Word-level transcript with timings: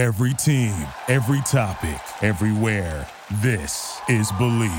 Every 0.00 0.32
team, 0.32 0.72
every 1.08 1.42
topic, 1.42 2.00
everywhere. 2.22 3.06
This 3.42 4.00
is 4.08 4.32
Believe. 4.38 4.72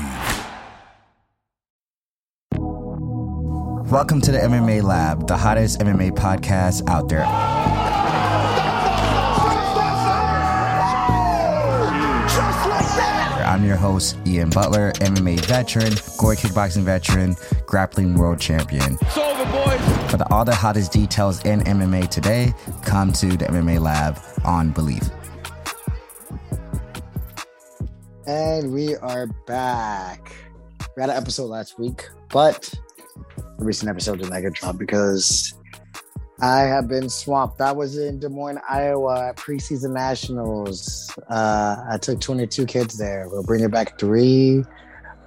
Welcome 3.88 4.20
to 4.22 4.32
the 4.32 4.38
MMA 4.38 4.82
Lab, 4.82 5.28
the 5.28 5.36
hottest 5.36 5.78
MMA 5.78 6.10
podcast 6.16 6.90
out 6.90 7.08
there. 7.08 7.22
I'm 13.46 13.64
your 13.64 13.76
host, 13.76 14.16
Ian 14.26 14.50
Butler, 14.50 14.90
MMA 14.94 15.38
veteran, 15.46 15.92
Glory 16.18 16.34
kickboxing 16.34 16.82
veteran, 16.82 17.36
grappling 17.66 18.16
world 18.16 18.40
champion. 18.40 18.98
For 20.12 20.18
the, 20.18 20.30
all 20.30 20.44
the 20.44 20.54
hottest 20.54 20.92
details 20.92 21.42
in 21.46 21.60
MMA 21.60 22.10
today, 22.10 22.52
come 22.84 23.14
to 23.14 23.28
the 23.28 23.46
MMA 23.46 23.80
Lab 23.80 24.18
on 24.44 24.70
Believe. 24.70 25.10
And 28.26 28.74
we 28.74 28.94
are 28.96 29.28
back. 29.46 30.30
We 30.94 31.00
had 31.00 31.08
an 31.08 31.16
episode 31.16 31.46
last 31.46 31.78
week, 31.78 32.10
but 32.28 32.74
the 33.58 33.64
recent 33.64 33.88
episode 33.88 34.18
did 34.18 34.28
not 34.28 34.42
get 34.42 34.52
dropped 34.52 34.78
because 34.78 35.54
I 36.42 36.60
have 36.60 36.88
been 36.88 37.08
swamped. 37.08 37.62
I 37.62 37.72
was 37.72 37.96
in 37.96 38.18
Des 38.18 38.28
Moines, 38.28 38.60
Iowa 38.68 39.28
at 39.28 39.36
preseason 39.36 39.94
nationals. 39.94 41.10
Uh, 41.30 41.86
I 41.88 41.96
took 41.96 42.20
22 42.20 42.66
kids 42.66 42.98
there. 42.98 43.30
We're 43.30 43.44
bringing 43.44 43.70
back 43.70 43.98
three 43.98 44.62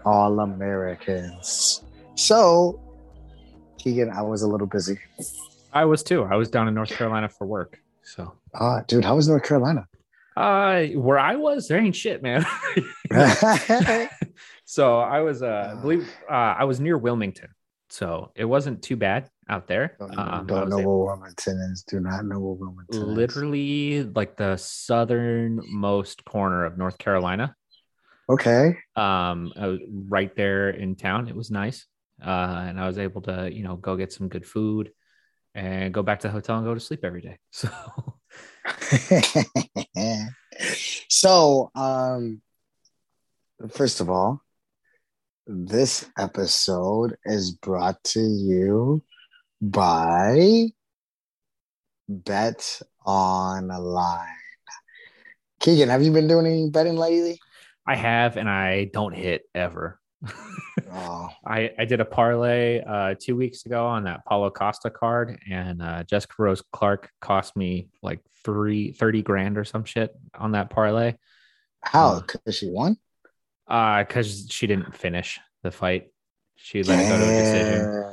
All 0.06 0.42
Americans. 0.42 1.82
So, 2.14 2.85
Keegan, 3.86 4.10
I 4.10 4.24
was 4.24 4.42
a 4.42 4.48
little 4.48 4.66
busy. 4.68 4.98
I 5.72 5.86
was 5.86 6.02
too. 6.04 6.24
I 6.24 6.36
was 6.36 6.50
down 6.50 6.68
in 6.68 6.74
North 6.74 6.90
Carolina 6.90 7.30
for 7.30 7.46
work. 7.46 7.80
So, 8.04 8.34
Ah, 8.54 8.82
dude, 8.88 9.06
how 9.06 9.16
was 9.16 9.28
North 9.28 9.44
Carolina? 9.44 9.88
uh, 10.36 10.84
where 10.96 11.20
I 11.20 11.36
was, 11.36 11.68
there 11.68 11.78
ain't 11.80 11.96
shit, 11.96 12.22
man. 12.24 12.44
so 14.66 15.00
I 15.00 15.22
was, 15.22 15.42
uh, 15.44 15.76
I 15.78 15.82
believe, 15.82 16.10
uh, 16.30 16.34
I 16.60 16.64
was 16.66 16.80
near 16.80 16.98
Wilmington, 16.98 17.50
so 17.90 18.32
it 18.36 18.46
wasn't 18.46 18.82
too 18.82 18.96
bad 18.96 19.30
out 19.48 19.68
there. 19.68 19.96
don't 20.00 20.18
Um, 20.18 20.48
don't 20.48 20.70
know 20.70 20.80
able- 20.80 21.06
what 21.06 21.18
Wilmington 21.20 21.58
is. 21.72 21.84
Do 21.88 22.00
not 22.00 22.26
know 22.26 22.40
what 22.40 22.58
Wilmington 22.58 22.96
is. 22.96 23.04
literally 23.04 24.04
like 24.04 24.36
the 24.36 24.58
southernmost 24.58 26.26
corner 26.26 26.66
of 26.66 26.78
North 26.78 26.98
Carolina. 26.98 27.56
Okay. 28.28 28.78
Um, 28.96 29.54
I 29.56 29.68
was 29.68 29.80
right 30.10 30.36
there 30.36 30.70
in 30.72 30.96
town. 30.96 31.28
It 31.28 31.36
was 31.36 31.52
nice, 31.52 31.86
uh, 32.24 32.66
and 32.68 32.80
I 32.80 32.88
was 32.88 32.98
able 32.98 33.22
to, 33.24 33.50
you 33.52 33.64
know, 33.64 33.76
go 33.76 33.96
get 33.96 34.14
some 34.14 34.30
good 34.30 34.46
food 34.46 34.92
and 35.54 35.94
go 35.94 36.04
back 36.04 36.20
to 36.20 36.28
the 36.28 36.34
hotel 36.34 36.58
and 36.58 36.66
go 36.66 36.74
to 36.74 36.80
sleep 36.80 37.04
every 37.04 37.22
day. 37.22 37.38
So. 37.52 37.70
so, 41.10 41.72
um, 41.76 42.42
first 43.72 44.02
of 44.02 44.10
all, 44.10 44.42
this 45.48 46.10
episode 46.18 47.16
is 47.26 47.52
brought 47.52 48.04
to 48.04 48.20
you 48.20 49.04
by 49.62 50.68
Bet 52.10 52.82
Online. 53.06 54.28
Keegan, 55.60 55.90
have 55.90 56.04
you 56.04 56.12
been 56.12 56.28
doing 56.28 56.46
any 56.46 56.70
betting 56.70 56.98
lately? 56.98 57.40
I 57.88 57.96
have, 57.96 58.38
and 58.38 58.50
I 58.50 58.86
don't 58.86 59.14
hit 59.14 59.44
ever. 59.54 60.00
Oh, 60.92 61.30
I, 61.46 61.72
I 61.80 61.86
did 61.86 62.00
a 62.00 62.06
parlay 62.06 62.82
uh, 62.82 63.16
two 63.20 63.36
weeks 63.36 63.66
ago 63.66 63.86
on 63.86 64.04
that 64.04 64.26
Paulo 64.26 64.50
Costa 64.50 64.90
card, 64.90 65.40
and 65.50 65.82
uh, 65.82 66.04
Jessica 66.04 66.34
Rose 66.38 66.64
Clark 66.72 67.10
cost 67.22 67.56
me 67.56 67.88
like 68.02 68.20
three, 68.44 68.92
30 68.92 69.22
grand 69.22 69.58
or 69.58 69.64
some 69.64 69.84
shit 69.84 70.12
on 70.38 70.52
that 70.52 70.70
parlay 70.70 71.16
how? 71.86 72.08
Uh, 72.08 72.20
Because 72.22 72.56
she 72.56 72.70
won? 72.70 72.98
because 73.68 74.48
she 74.50 74.68
didn't 74.68 74.96
finish 74.96 75.40
the 75.64 75.72
fight. 75.72 76.12
She 76.56 76.84
let 76.84 77.00
it 77.00 77.10
go 77.10 77.18
to 77.18 77.24
a 77.24 77.44
decision. 77.44 78.04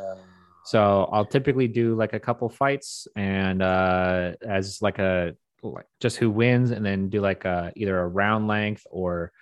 So 0.65 1.09
I'll 1.12 1.25
typically 1.26 1.69
do 1.69 1.94
like 1.94 2.12
a 2.12 2.20
couple 2.20 2.48
fights 2.48 3.09
and 3.16 3.62
uh, 3.62 4.32
as 4.47 4.81
like 4.81 4.98
a 4.98 5.34
like 5.62 5.86
just 6.00 6.16
who 6.16 6.31
wins, 6.31 6.70
and 6.70 6.84
then 6.84 7.09
do 7.09 7.20
like 7.20 7.44
a 7.44 7.72
either 7.76 7.98
a 7.98 8.06
round 8.06 8.48
length 8.48 8.86
or 8.91 9.32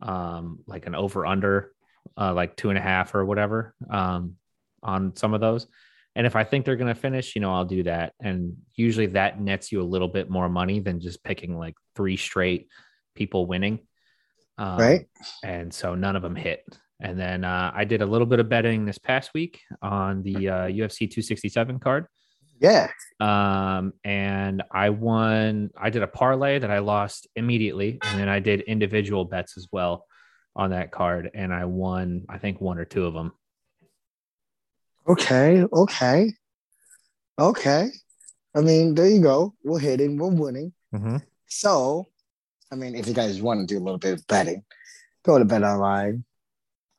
um, 0.00 0.60
like 0.66 0.86
an 0.86 0.94
over 0.94 1.24
under, 1.26 1.72
uh, 2.16 2.32
like 2.34 2.56
two 2.56 2.70
and 2.70 2.78
a 2.78 2.82
half 2.82 3.14
or 3.14 3.24
whatever 3.24 3.74
um, 3.90 4.36
on 4.82 5.14
some 5.16 5.34
of 5.34 5.40
those. 5.40 5.66
And 6.14 6.26
if 6.26 6.34
I 6.34 6.44
think 6.44 6.64
they're 6.64 6.76
gonna 6.76 6.94
finish, 6.94 7.34
you 7.34 7.40
know, 7.40 7.54
I'll 7.54 7.64
do 7.64 7.84
that. 7.84 8.12
And 8.20 8.56
usually 8.74 9.06
that 9.08 9.40
nets 9.40 9.70
you 9.70 9.80
a 9.80 9.84
little 9.84 10.08
bit 10.08 10.28
more 10.28 10.48
money 10.48 10.80
than 10.80 11.00
just 11.00 11.22
picking 11.22 11.56
like 11.56 11.74
three 11.94 12.16
straight 12.16 12.68
people 13.14 13.46
winning. 13.46 13.80
Um, 14.56 14.78
Right? 14.78 15.06
and 15.44 15.72
so 15.72 15.94
none 15.94 16.16
of 16.16 16.22
them 16.22 16.34
hit. 16.34 16.64
And 17.00 17.16
then 17.18 17.44
uh, 17.44 17.70
I 17.72 17.84
did 17.84 18.02
a 18.02 18.06
little 18.06 18.26
bit 18.26 18.40
of 18.40 18.48
betting 18.48 18.84
this 18.84 18.98
past 18.98 19.32
week 19.32 19.60
on 19.80 20.24
the 20.24 20.48
uh, 20.48 20.66
UFC 20.66 21.08
267 21.08 21.78
card. 21.78 22.06
Yeah. 22.60 22.88
Um, 23.20 23.92
and 24.02 24.64
I 24.72 24.90
won, 24.90 25.70
I 25.76 25.90
did 25.90 26.02
a 26.02 26.08
parlay 26.08 26.58
that 26.58 26.72
I 26.72 26.80
lost 26.80 27.28
immediately. 27.36 28.00
And 28.02 28.18
then 28.18 28.28
I 28.28 28.40
did 28.40 28.62
individual 28.62 29.24
bets 29.24 29.56
as 29.56 29.68
well 29.70 30.06
on 30.58 30.70
that 30.70 30.90
card. 30.90 31.30
And 31.32 31.54
I 31.54 31.64
won, 31.64 32.26
I 32.28 32.36
think, 32.36 32.60
one 32.60 32.78
or 32.78 32.84
two 32.84 33.06
of 33.06 33.14
them. 33.14 33.32
Okay. 35.08 35.62
Okay. 35.72 36.34
Okay. 37.38 37.88
I 38.54 38.60
mean, 38.60 38.94
there 38.94 39.08
you 39.08 39.22
go. 39.22 39.54
We're 39.62 39.78
hitting, 39.78 40.18
we're 40.18 40.28
winning. 40.28 40.72
Mm-hmm. 40.94 41.18
So, 41.46 42.08
I 42.72 42.74
mean, 42.74 42.94
if 42.94 43.06
you 43.06 43.14
guys 43.14 43.40
want 43.40 43.60
to 43.60 43.66
do 43.66 43.78
a 43.78 43.84
little 43.84 43.98
bit 43.98 44.14
of 44.14 44.26
betting, 44.26 44.64
go 45.24 45.38
to 45.38 45.44
Bet 45.44 45.62
Online, 45.62 46.24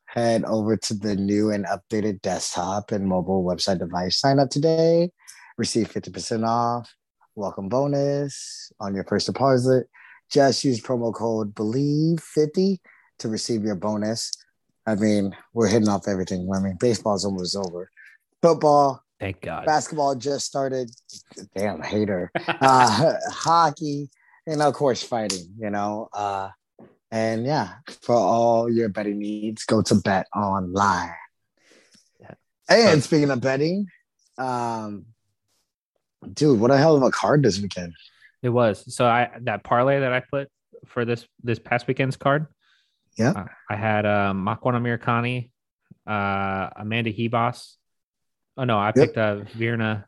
head 0.06 0.44
over 0.44 0.76
to 0.76 0.94
the 0.94 1.14
new 1.14 1.50
and 1.50 1.66
updated 1.66 2.22
desktop 2.22 2.90
and 2.92 3.06
mobile 3.06 3.44
website 3.44 3.78
device. 3.78 4.18
Sign 4.18 4.38
up 4.38 4.48
today, 4.50 5.10
receive 5.58 5.92
50% 5.92 6.46
off, 6.46 6.92
welcome 7.34 7.68
bonus 7.68 8.72
on 8.80 8.94
your 8.94 9.04
first 9.04 9.26
deposit. 9.26 9.86
Just 10.30 10.64
use 10.64 10.80
promo 10.80 11.12
code 11.12 11.54
BELIEVE50 11.54 12.78
to 13.20 13.28
receive 13.28 13.62
your 13.62 13.76
bonus. 13.76 14.32
I 14.86 14.94
mean, 14.96 15.36
we're 15.52 15.68
hitting 15.68 15.88
off 15.88 16.08
everything. 16.08 16.48
I 16.54 16.60
mean, 16.60 16.76
baseball's 16.80 17.24
almost 17.24 17.56
over. 17.56 17.90
Football, 18.42 19.02
Thank 19.18 19.42
God. 19.42 19.66
basketball 19.66 20.14
just 20.14 20.46
started. 20.46 20.90
Damn 21.54 21.82
hater. 21.82 22.30
Uh, 22.62 23.14
hockey, 23.30 24.10
and 24.46 24.60
of 24.60 24.74
course 24.74 25.02
fighting. 25.02 25.54
You 25.58 25.70
know, 25.70 26.08
uh, 26.12 26.50
and 27.10 27.46
yeah, 27.46 27.74
for 28.02 28.14
all 28.14 28.70
your 28.70 28.88
betting 28.88 29.18
needs, 29.18 29.64
go 29.64 29.82
to 29.82 29.94
Bet 29.94 30.26
Online. 30.34 31.14
Yeah. 32.20 32.34
And 32.68 33.02
speaking 33.02 33.30
of 33.30 33.40
betting, 33.40 33.86
um, 34.38 35.06
dude, 36.32 36.60
what 36.60 36.70
a 36.70 36.76
hell 36.76 36.96
of 36.96 37.02
a 37.02 37.10
card 37.10 37.42
this 37.42 37.60
weekend. 37.60 37.94
It 38.42 38.50
was. 38.50 38.94
So 38.94 39.06
I 39.06 39.30
that 39.42 39.64
parlay 39.64 40.00
that 40.00 40.12
I 40.12 40.20
put 40.20 40.48
for 40.86 41.04
this 41.04 41.26
this 41.42 41.58
past 41.58 41.86
weekend's 41.86 42.16
card. 42.16 42.46
Yeah. 43.16 43.30
uh, 43.32 43.44
I 43.68 43.76
had 43.76 44.06
um 44.06 44.44
Makwan 44.44 44.74
Amirkhani, 44.74 45.50
uh 46.10 46.70
Amanda 46.76 47.12
Ribas. 47.12 47.74
Oh 48.56 48.64
no, 48.64 48.78
I 48.78 48.92
picked 48.92 49.16
uh 49.16 49.40
Virna 49.56 50.04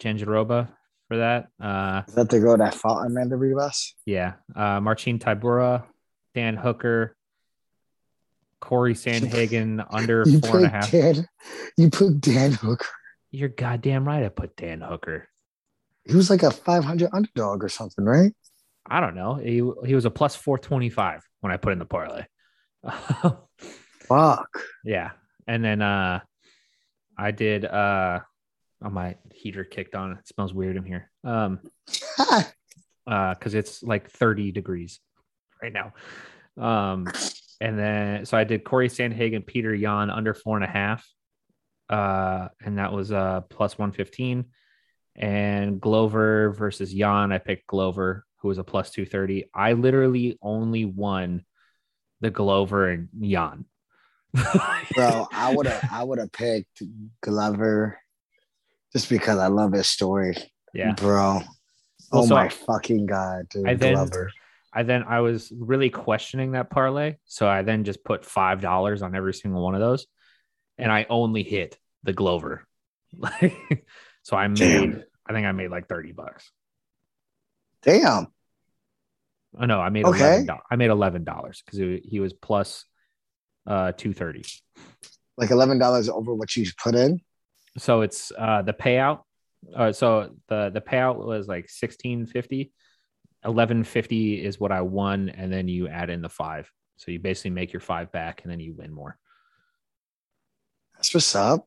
Jandiroba 0.00 0.68
for 1.08 1.18
that. 1.18 1.48
Uh 1.60 2.02
Is 2.08 2.14
that 2.14 2.28
the 2.30 2.40
girl 2.40 2.56
that 2.56 2.74
fought 2.74 3.06
Amanda 3.06 3.36
Ribas? 3.36 3.92
yeah. 4.04 4.34
Uh 4.54 4.80
Marcin 4.80 5.18
Tybura, 5.18 5.84
Dan 6.34 6.56
Hooker, 6.56 7.16
Corey 8.60 8.94
Sandhagen 9.02 9.84
under 9.90 10.24
You 10.26 10.40
four 10.40 10.56
and 10.58 10.66
a 10.66 10.68
half. 10.70 10.90
Dan. 10.90 11.26
You 11.76 11.90
put 11.90 12.20
Dan 12.20 12.52
Hooker. 12.52 12.86
You're 13.30 13.48
goddamn 13.50 14.06
right. 14.06 14.24
I 14.24 14.28
put 14.28 14.56
Dan 14.56 14.80
Hooker. 14.80 15.28
He 16.04 16.14
was 16.14 16.30
like 16.30 16.42
a 16.44 16.50
500 16.52 17.10
underdog 17.12 17.62
or 17.64 17.68
something, 17.68 18.04
right? 18.04 18.32
I 18.88 19.00
don't 19.00 19.16
know. 19.16 19.34
He 19.34 19.56
he 19.84 19.94
was 19.96 20.04
a 20.04 20.10
plus 20.10 20.36
four 20.36 20.58
twenty 20.58 20.90
five 20.90 21.20
when 21.40 21.52
I 21.52 21.56
put 21.56 21.72
in 21.72 21.80
the 21.80 21.84
parlay. 21.84 22.24
Fuck. 24.08 24.48
Yeah. 24.84 25.10
And 25.46 25.64
then 25.64 25.82
uh 25.82 26.20
I 27.18 27.30
did 27.30 27.64
uh 27.64 28.20
oh 28.84 28.90
my 28.90 29.16
heater 29.32 29.64
kicked 29.64 29.94
on. 29.94 30.12
It 30.12 30.28
smells 30.28 30.54
weird 30.54 30.76
in 30.76 30.84
here. 30.84 31.10
Um 31.24 31.60
uh 33.06 33.34
because 33.34 33.54
it's 33.54 33.82
like 33.82 34.10
30 34.10 34.52
degrees 34.52 35.00
right 35.62 35.72
now. 35.72 35.92
Um 36.62 37.06
and 37.60 37.78
then 37.78 38.26
so 38.26 38.36
I 38.36 38.44
did 38.44 38.64
Corey 38.64 38.88
Sandhagen, 38.88 39.46
Peter 39.46 39.74
Yan 39.74 40.10
under 40.10 40.34
four 40.34 40.56
and 40.56 40.64
a 40.64 40.68
half. 40.68 41.06
Uh 41.88 42.48
and 42.60 42.78
that 42.78 42.92
was 42.92 43.12
uh 43.12 43.42
plus 43.48 43.78
115. 43.78 44.46
And 45.18 45.80
Glover 45.80 46.50
versus 46.52 46.92
Yan, 46.92 47.32
I 47.32 47.38
picked 47.38 47.66
Glover, 47.66 48.26
who 48.40 48.48
was 48.48 48.58
a 48.58 48.64
plus 48.64 48.90
230. 48.90 49.46
I 49.54 49.72
literally 49.72 50.38
only 50.42 50.84
won 50.84 51.45
the 52.26 52.30
Glover 52.32 52.88
and 52.90 53.08
Yan. 53.20 53.64
bro 54.94 55.26
i 55.32 55.54
would 55.54 55.66
have 55.66 55.88
i 55.92 56.02
would 56.04 56.18
have 56.18 56.30
picked 56.32 56.82
glover 57.22 57.96
just 58.92 59.08
because 59.08 59.38
i 59.38 59.46
love 59.46 59.72
his 59.72 59.86
story 59.86 60.34
Yeah. 60.74 60.92
bro 60.92 61.40
Oh 62.12 62.18
Also, 62.18 62.34
my 62.34 62.48
fucking 62.48 63.06
god, 63.06 63.48
dude. 63.48 63.66
I 63.68 63.74
then- 63.74 63.94
Glover. 63.94 64.30
I 64.72 64.82
then 64.84 65.02
I 65.08 65.20
was 65.20 65.50
really 65.56 65.88
questioning 65.90 66.52
that 66.52 66.70
parlay, 66.70 67.16
so 67.24 67.48
I 67.48 67.62
then 67.62 67.82
just 67.82 68.04
put 68.04 68.24
five 68.24 68.60
dollars 68.60 69.00
on 69.02 69.14
every 69.16 69.32
single 69.34 69.62
one 69.64 69.74
of 69.74 69.80
those, 69.80 70.06
and 70.78 70.92
I 70.92 71.06
only 71.10 71.42
hit 71.42 71.78
the 72.04 72.12
Glover. 72.12 72.66
Like, 73.16 73.56
so 74.22 74.36
I 74.36 74.46
made, 74.48 74.58
Damn. 74.58 75.02
I 75.26 75.32
think 75.32 75.46
I 75.46 75.52
made 75.52 75.70
like 75.70 75.88
thirty 75.88 76.12
bucks. 76.12 76.52
Damn. 77.82 78.28
Oh 79.58 79.64
no, 79.64 79.80
I 79.80 79.88
made 79.90 80.04
Okay. 80.04 80.18
eleven. 80.18 80.46
dollars. 80.46 80.62
I 80.70 80.76
made 80.76 80.90
eleven 80.90 81.24
dollars 81.24 81.62
because 81.64 81.78
he 82.04 82.20
was 82.20 82.32
plus 82.32 82.84
uh 83.66 83.92
two 83.92 84.12
thirty. 84.12 84.44
Like 85.36 85.50
eleven 85.50 85.78
dollars 85.78 86.08
over 86.08 86.34
what 86.34 86.54
you 86.56 86.66
put 86.82 86.94
in. 86.94 87.20
So 87.78 88.02
it's 88.02 88.32
uh 88.36 88.62
the 88.62 88.72
payout. 88.72 89.20
Uh, 89.74 89.92
so 89.92 90.34
the 90.48 90.70
the 90.70 90.80
payout 90.80 91.16
was 91.24 91.48
like 91.48 91.68
sixteen 91.68 92.26
fifty. 92.26 92.72
Eleven 93.44 93.84
fifty 93.84 94.44
is 94.44 94.58
what 94.60 94.72
I 94.72 94.80
won, 94.82 95.28
and 95.30 95.52
then 95.52 95.68
you 95.68 95.88
add 95.88 96.10
in 96.10 96.22
the 96.22 96.28
five. 96.28 96.70
So 96.96 97.10
you 97.10 97.18
basically 97.18 97.50
make 97.50 97.72
your 97.72 97.80
five 97.80 98.10
back, 98.12 98.42
and 98.42 98.50
then 98.50 98.60
you 98.60 98.74
win 98.74 98.92
more. 98.92 99.18
That's 100.94 101.12
what's 101.14 101.34
up. 101.34 101.66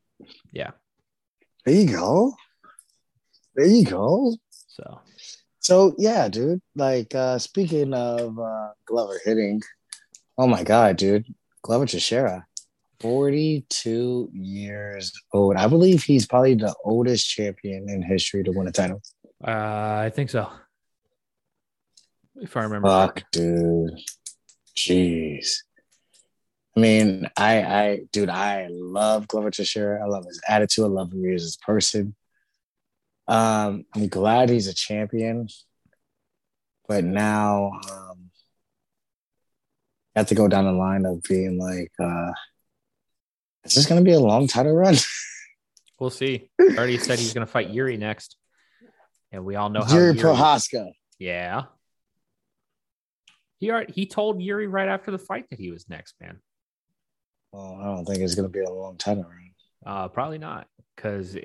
Yeah. 0.52 0.72
There 1.66 1.76
you 1.76 1.88
go. 1.92 2.34
There 3.56 3.68
you 3.68 3.86
go. 3.86 4.36
So 4.50 5.02
So 5.60 5.96
yeah, 5.98 6.28
dude. 6.30 6.62
Like 6.76 7.14
uh 7.14 7.38
speaking 7.40 7.94
of 7.94 8.40
uh 8.40 8.70
Glover 8.86 9.20
hitting, 9.24 9.62
oh 10.38 10.48
my 10.48 10.64
god, 10.64 10.98
dude. 10.98 11.26
Glover 11.62 11.86
Teixeira, 11.86 12.46
42 13.02 14.30
years 14.34 15.12
old. 15.34 15.58
I 15.58 15.68
believe 15.68 16.04
he's 16.04 16.26
probably 16.26 16.56
the 16.56 16.74
oldest 16.86 17.30
champion 17.30 17.90
in 17.90 18.02
history 18.02 18.44
to 18.44 18.52
win 18.52 18.68
a 18.68 18.72
title. 18.72 19.02
uh, 19.46 19.52
I 19.52 20.12
think 20.14 20.30
so. 20.30 20.50
If 22.38 22.56
I 22.56 22.64
remember. 22.64 22.88
Fuck, 22.88 23.24
dude. 23.32 24.00
Jeez. 24.76 25.58
I 26.78 26.80
mean, 26.80 27.30
I, 27.36 27.62
I, 27.64 28.00
dude, 28.14 28.30
I 28.30 28.68
love 28.70 29.28
Glover 29.28 29.52
Teixeira. 29.52 30.02
I 30.02 30.08
love 30.08 30.26
his 30.26 30.40
attitude. 30.48 30.86
I 30.86 30.88
love 30.88 31.12
who 31.12 31.24
he 31.24 31.34
is 31.34 31.44
as 31.44 31.58
a 31.62 31.66
person. 31.66 32.16
Um, 33.30 33.86
I'm 33.94 34.08
glad 34.08 34.50
he's 34.50 34.68
a 34.68 34.74
champion, 34.74 35.48
but 36.88 37.04
now 37.04 37.74
um, 37.90 38.32
I 40.16 40.20
have 40.20 40.28
to 40.30 40.36
go 40.36 40.48
down 40.48 40.66
the 40.66 40.72
line 40.72 41.06
of 41.06 41.22
being 41.22 41.60
like, 41.60 41.92
uh, 42.00 42.32
is 43.64 43.76
this 43.76 43.86
going 43.86 44.04
to 44.04 44.10
be 44.10 44.16
a 44.16 44.20
long 44.20 44.48
title 44.48 44.74
run? 44.74 44.96
We'll 46.00 46.10
see. 46.10 46.50
Already 46.62 46.98
said 46.98 47.20
he's 47.20 47.34
going 47.34 47.46
to 47.46 47.52
fight 47.52 47.72
Yuri 47.72 47.98
next, 47.98 48.38
and 49.34 49.44
we 49.44 49.58
all 49.58 49.70
know 49.70 49.82
how 49.82 49.94
Yuri 49.94 50.16
Yuri. 50.16 50.20
Prochazka. 50.20 50.94
yeah. 51.20 51.64
He 53.60 53.70
already, 53.70 53.92
he 53.92 54.06
told 54.06 54.42
Yuri 54.42 54.68
right 54.68 54.88
after 54.88 55.12
the 55.12 55.20
fight 55.20 55.50
that 55.50 55.60
he 55.60 55.72
was 55.72 55.90
next, 55.90 56.16
man. 56.22 56.40
Well, 57.52 57.78
I 57.82 57.84
don't 57.94 58.06
think 58.06 58.20
it's 58.20 58.36
going 58.36 58.48
to 58.48 58.50
be 58.50 58.64
a 58.64 58.70
long 58.72 58.96
title 58.96 59.24
run. 59.24 59.52
Uh, 59.86 60.08
probably 60.08 60.38
not, 60.38 60.68
because 60.96 61.36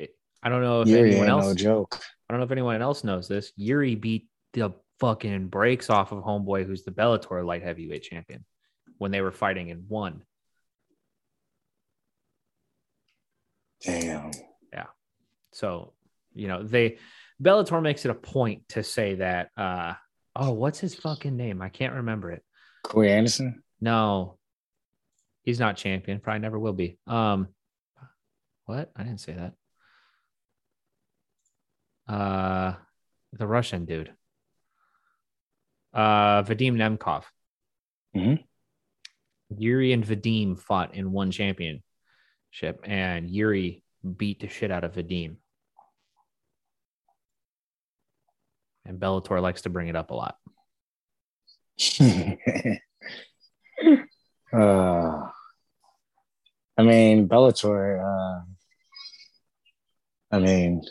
I 0.44 0.50
don't 0.50 0.60
know 0.60 0.82
if 0.82 0.88
Yuri 0.88 1.12
anyone 1.12 1.28
else. 1.28 1.46
no 1.46 1.54
joke. 1.54 1.98
I 2.28 2.32
don't 2.32 2.40
know 2.40 2.44
if 2.44 2.52
anyone 2.52 2.82
else 2.82 3.02
knows 3.02 3.26
this. 3.26 3.50
Yuri 3.56 3.94
beat 3.94 4.28
the 4.52 4.74
fucking 5.00 5.48
brakes 5.48 5.88
off 5.88 6.12
of 6.12 6.22
Homeboy, 6.22 6.66
who's 6.66 6.84
the 6.84 6.90
Bellator 6.90 7.44
light 7.44 7.62
heavyweight 7.62 8.02
champion, 8.02 8.44
when 8.98 9.10
they 9.10 9.22
were 9.22 9.32
fighting 9.32 9.70
and 9.70 9.88
won. 9.88 10.22
Damn. 13.82 14.30
Yeah. 14.72 14.86
So, 15.52 15.94
you 16.34 16.48
know, 16.48 16.62
they 16.62 16.98
Bellator 17.42 17.82
makes 17.82 18.04
it 18.04 18.10
a 18.10 18.14
point 18.14 18.68
to 18.70 18.82
say 18.82 19.16
that 19.16 19.50
uh 19.56 19.94
oh, 20.36 20.52
what's 20.52 20.78
his 20.78 20.94
fucking 20.94 21.36
name? 21.36 21.62
I 21.62 21.68
can't 21.70 21.94
remember 21.94 22.30
it. 22.30 22.42
Corey 22.82 23.12
Anderson? 23.12 23.62
No. 23.80 24.38
He's 25.42 25.60
not 25.60 25.76
champion, 25.76 26.20
probably 26.20 26.40
never 26.40 26.58
will 26.58 26.72
be. 26.72 26.98
Um 27.06 27.48
what? 28.66 28.90
I 28.96 29.02
didn't 29.02 29.20
say 29.20 29.32
that. 29.32 29.52
Uh 32.08 32.74
the 33.32 33.46
Russian 33.46 33.84
dude. 33.84 34.12
Uh 35.92 36.42
Vadim 36.42 36.74
Nemkov. 36.76 37.24
Mhm. 38.16 38.44
Yuri 39.56 39.92
and 39.92 40.04
Vadim 40.04 40.58
fought 40.58 40.94
in 40.94 41.12
one 41.12 41.30
championship 41.30 41.82
and 42.84 43.30
Yuri 43.30 43.82
beat 44.16 44.40
the 44.40 44.48
shit 44.48 44.70
out 44.70 44.84
of 44.84 44.94
Vadim. 44.94 45.36
And 48.84 49.00
Bellator 49.00 49.40
likes 49.40 49.62
to 49.62 49.70
bring 49.70 49.88
it 49.88 49.96
up 49.96 50.10
a 50.10 50.14
lot. 50.14 50.36
uh, 54.52 55.28
I 56.76 56.82
mean, 56.82 57.28
Bellator. 57.28 58.04
Uh, 58.04 58.42
I 60.30 60.38
mean, 60.38 60.82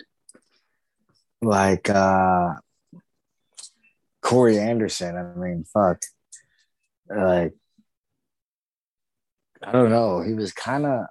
like 1.43 1.89
uh, 1.89 2.53
Corey 4.21 4.59
Anderson. 4.59 5.17
I 5.17 5.39
mean, 5.39 5.65
fuck. 5.71 6.01
Like, 7.09 7.53
I 9.61 9.71
don't 9.71 9.89
know. 9.89 10.21
He 10.21 10.33
was 10.33 10.51
kind 10.51 10.85
of. 10.85 11.05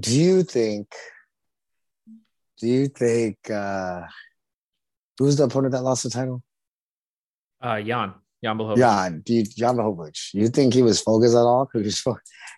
Do 0.00 0.18
you 0.18 0.42
think? 0.42 0.88
Do 2.58 2.68
you 2.68 2.88
think? 2.88 3.50
uh 3.50 4.02
Who's 5.18 5.36
the 5.36 5.44
opponent 5.44 5.72
that 5.72 5.82
lost 5.82 6.04
the 6.04 6.10
title? 6.10 6.42
Uh 7.60 7.80
Jan, 7.80 8.14
Jan 8.42 8.58
Blachowicz. 8.58 8.78
Yeah, 8.78 9.10
do 9.22 9.34
you, 9.34 9.44
John 9.44 9.76
Blachowicz. 9.76 10.34
You 10.34 10.48
think 10.48 10.74
he 10.74 10.82
was 10.82 11.00
focused 11.00 11.34
at 11.34 11.40
all? 11.40 11.68
He 11.72 11.80
was, 11.80 12.02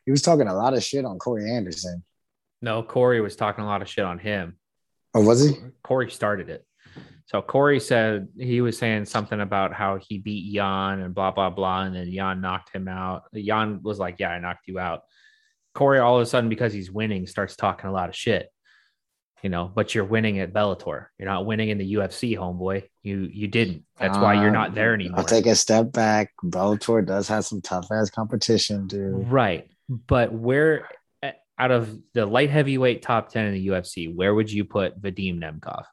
he 0.05 0.11
was 0.11 0.23
talking 0.23 0.49
a 0.49 0.55
lot 0.55 0.75
of 0.75 0.83
shit 0.83 1.05
on 1.05 1.19
Corey 1.19 1.51
Anderson. 1.51 2.05
No, 2.63 2.83
Corey 2.83 3.21
was 3.21 3.37
talking 3.37 3.65
a 3.65 3.67
lot 3.67 3.83
of 3.83 3.89
shit 3.89 4.05
on 4.05 4.19
him. 4.19 4.57
Oh, 5.17 5.23
was 5.23 5.49
he? 5.49 5.57
Corey 5.83 6.11
started 6.11 6.51
it. 6.51 6.67
So 7.25 7.41
Corey 7.41 7.81
said 7.81 8.29
he 8.39 8.61
was 8.61 8.77
saying 8.77 9.07
something 9.07 9.41
about 9.41 9.73
how 9.73 9.99
he 9.99 10.19
beat 10.19 10.55
Jan 10.55 11.01
and 11.01 11.15
blah 11.15 11.31
blah 11.31 11.51
blah, 11.51 11.83
and 11.83 11.97
then 11.97 12.13
Jan 12.13 12.41
knocked 12.41 12.73
him 12.75 12.87
out. 12.87 13.23
Jan 13.35 13.81
was 13.83 13.99
like, 13.99 14.17
"Yeah, 14.19 14.31
I 14.31 14.39
knocked 14.39 14.69
you 14.69 14.79
out." 14.79 15.03
Corey 15.75 15.99
all 15.99 16.17
of 16.17 16.23
a 16.23 16.27
sudden, 16.27 16.49
because 16.51 16.73
he's 16.73 16.91
winning, 16.91 17.27
starts 17.27 17.57
talking 17.57 17.89
a 17.89 17.93
lot 17.93 18.11
of 18.11 18.15
shit. 18.15 18.49
You 19.43 19.51
know, 19.51 19.71
but 19.75 19.95
you're 19.95 20.05
winning 20.05 20.39
at 20.41 20.53
Bellator. 20.53 21.07
You're 21.19 21.29
not 21.29 21.47
winning 21.47 21.71
in 21.71 21.79
the 21.79 21.95
UFC, 21.95 22.37
homeboy. 22.37 22.85
You 23.03 23.29
you 23.33 23.49
didn't. 23.49 23.85
That's 23.99 24.19
why 24.19 24.35
you're 24.35 24.51
ah, 24.51 24.65
not 24.65 24.75
there 24.75 24.93
anymore. 24.93 25.21
I'll 25.21 25.25
take 25.25 25.47
a 25.47 25.55
step 25.55 25.93
back. 25.93 26.33
Bellator 26.45 27.05
does 27.05 27.27
have 27.29 27.45
some 27.47 27.63
tough 27.63 27.89
ass 27.91 28.11
competition, 28.11 28.87
dude. 28.87 29.29
Right. 29.29 29.69
But 29.89 30.33
where 30.33 30.89
out 31.59 31.71
of 31.71 31.97
the 32.13 32.27
light 32.27 32.51
heavyweight 32.51 33.03
top 33.03 33.31
10 33.31 33.47
in 33.47 33.55
the 33.55 33.67
UFC, 33.69 34.15
where 34.15 34.35
would 34.35 34.51
you 34.53 34.65
put 34.65 35.01
Vadim 35.01 35.39
Nemkov? 35.41 35.85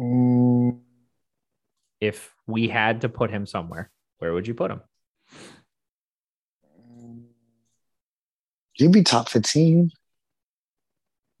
Mm, 0.00 0.80
If 2.00 2.34
we 2.46 2.68
had 2.68 3.00
to 3.02 3.08
put 3.08 3.30
him 3.30 3.46
somewhere, 3.46 3.90
where 4.18 4.32
would 4.32 4.46
you 4.46 4.54
put 4.54 4.70
him? 4.70 4.80
you'd 8.74 8.92
be 8.92 9.02
top 9.02 9.28
15. 9.28 9.90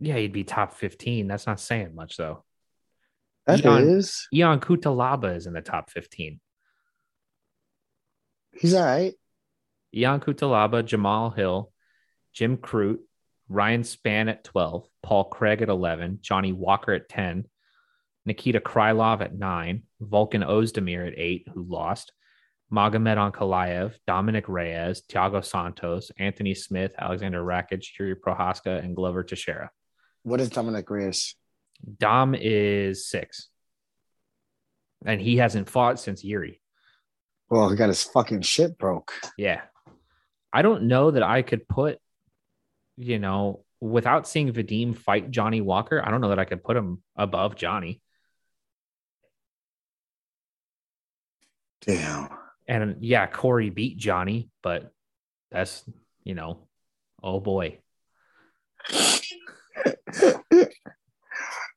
Yeah, 0.00 0.16
he'd 0.16 0.32
be 0.32 0.44
top 0.44 0.74
15. 0.74 1.28
That's 1.28 1.46
not 1.46 1.60
saying 1.60 1.94
much 1.94 2.16
though. 2.16 2.44
That 3.46 3.64
Eon- 3.64 3.82
is. 3.88 4.26
Ion 4.34 4.60
Cutelaba 4.60 5.36
is 5.36 5.46
in 5.46 5.52
the 5.52 5.60
top 5.62 5.90
15. 5.90 6.40
He's 8.52 8.74
all 8.74 8.84
right. 8.84 9.14
Ion 9.96 10.20
Cutelaba, 10.20 10.84
Jamal 10.84 11.30
Hill, 11.30 11.72
Jim 12.38 12.56
Crute, 12.56 13.00
Ryan 13.48 13.82
Spann 13.82 14.30
at 14.30 14.44
12, 14.44 14.86
Paul 15.02 15.24
Craig 15.24 15.60
at 15.60 15.68
11, 15.68 16.20
Johnny 16.22 16.52
Walker 16.52 16.92
at 16.92 17.08
10, 17.08 17.46
Nikita 18.26 18.60
Krylov 18.60 19.20
at 19.22 19.36
9, 19.36 19.82
Volkan 20.00 20.46
Oezdemir 20.46 21.08
at 21.08 21.18
8, 21.18 21.48
who 21.52 21.64
lost, 21.64 22.12
Magomed 22.72 23.16
Ankalaev, 23.16 23.94
Dominic 24.06 24.48
Reyes, 24.48 25.02
Thiago 25.10 25.44
Santos, 25.44 26.12
Anthony 26.16 26.54
Smith, 26.54 26.94
Alexander 26.96 27.42
Rakic, 27.42 27.84
Yuri 27.98 28.14
Prochazka, 28.14 28.84
and 28.84 28.94
Glover 28.94 29.24
Teixeira. 29.24 29.72
What 30.22 30.40
is 30.40 30.48
Dominic 30.48 30.88
Reyes? 30.88 31.34
Dom 31.98 32.36
is 32.38 33.08
six. 33.08 33.48
And 35.04 35.20
he 35.20 35.38
hasn't 35.38 35.68
fought 35.68 35.98
since 35.98 36.22
Yuri. 36.22 36.60
Well, 37.50 37.68
he 37.68 37.74
got 37.74 37.88
his 37.88 38.04
fucking 38.04 38.42
shit 38.42 38.78
broke. 38.78 39.12
Yeah. 39.36 39.62
I 40.52 40.62
don't 40.62 40.84
know 40.84 41.10
that 41.10 41.24
I 41.24 41.42
could 41.42 41.66
put, 41.66 41.98
you 42.98 43.18
know, 43.18 43.64
without 43.80 44.28
seeing 44.28 44.52
Vadim 44.52 44.96
fight 44.96 45.30
Johnny 45.30 45.60
Walker, 45.60 46.02
I 46.04 46.10
don't 46.10 46.20
know 46.20 46.30
that 46.30 46.38
I 46.38 46.44
could 46.44 46.64
put 46.64 46.76
him 46.76 47.02
above 47.16 47.54
Johnny. 47.56 48.02
Damn. 51.86 52.28
And 52.66 52.96
yeah, 53.00 53.26
Corey 53.26 53.70
beat 53.70 53.96
Johnny, 53.96 54.50
but 54.62 54.92
that's, 55.50 55.84
you 56.24 56.34
know, 56.34 56.66
oh 57.22 57.40
boy. 57.40 57.78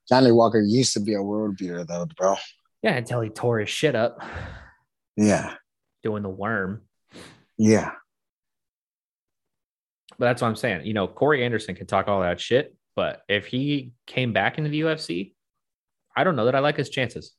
Johnny 0.10 0.32
Walker 0.32 0.60
used 0.60 0.94
to 0.94 1.00
be 1.00 1.14
a 1.14 1.22
world 1.22 1.56
beater, 1.58 1.86
though, 1.86 2.08
bro. 2.18 2.36
Yeah, 2.82 2.96
until 2.96 3.22
he 3.22 3.30
tore 3.30 3.60
his 3.60 3.70
shit 3.70 3.96
up. 3.96 4.20
Yeah. 5.16 5.54
Doing 6.04 6.24
the 6.24 6.30
worm. 6.30 6.82
Yeah. 7.58 7.92
But 10.22 10.28
that's 10.28 10.44
what 10.44 10.50
I'm 10.50 10.56
saying. 10.56 10.86
You 10.86 10.94
know, 10.94 11.08
Corey 11.08 11.44
Anderson 11.44 11.74
can 11.74 11.88
talk 11.88 12.08
all 12.08 12.22
that 12.22 12.40
shit, 12.40 12.76
but 12.96 13.24
if 13.28 13.48
he 13.48 13.94
came 14.06 14.34
back 14.34 14.60
into 14.60 14.70
the 14.70 14.82
UFC, 14.82 15.34
I 16.16 16.24
don't 16.24 16.36
know 16.36 16.46
that 16.46 16.54
I 16.54 16.60
like 16.60 16.78
his 16.78 16.92
chances, 16.92 17.34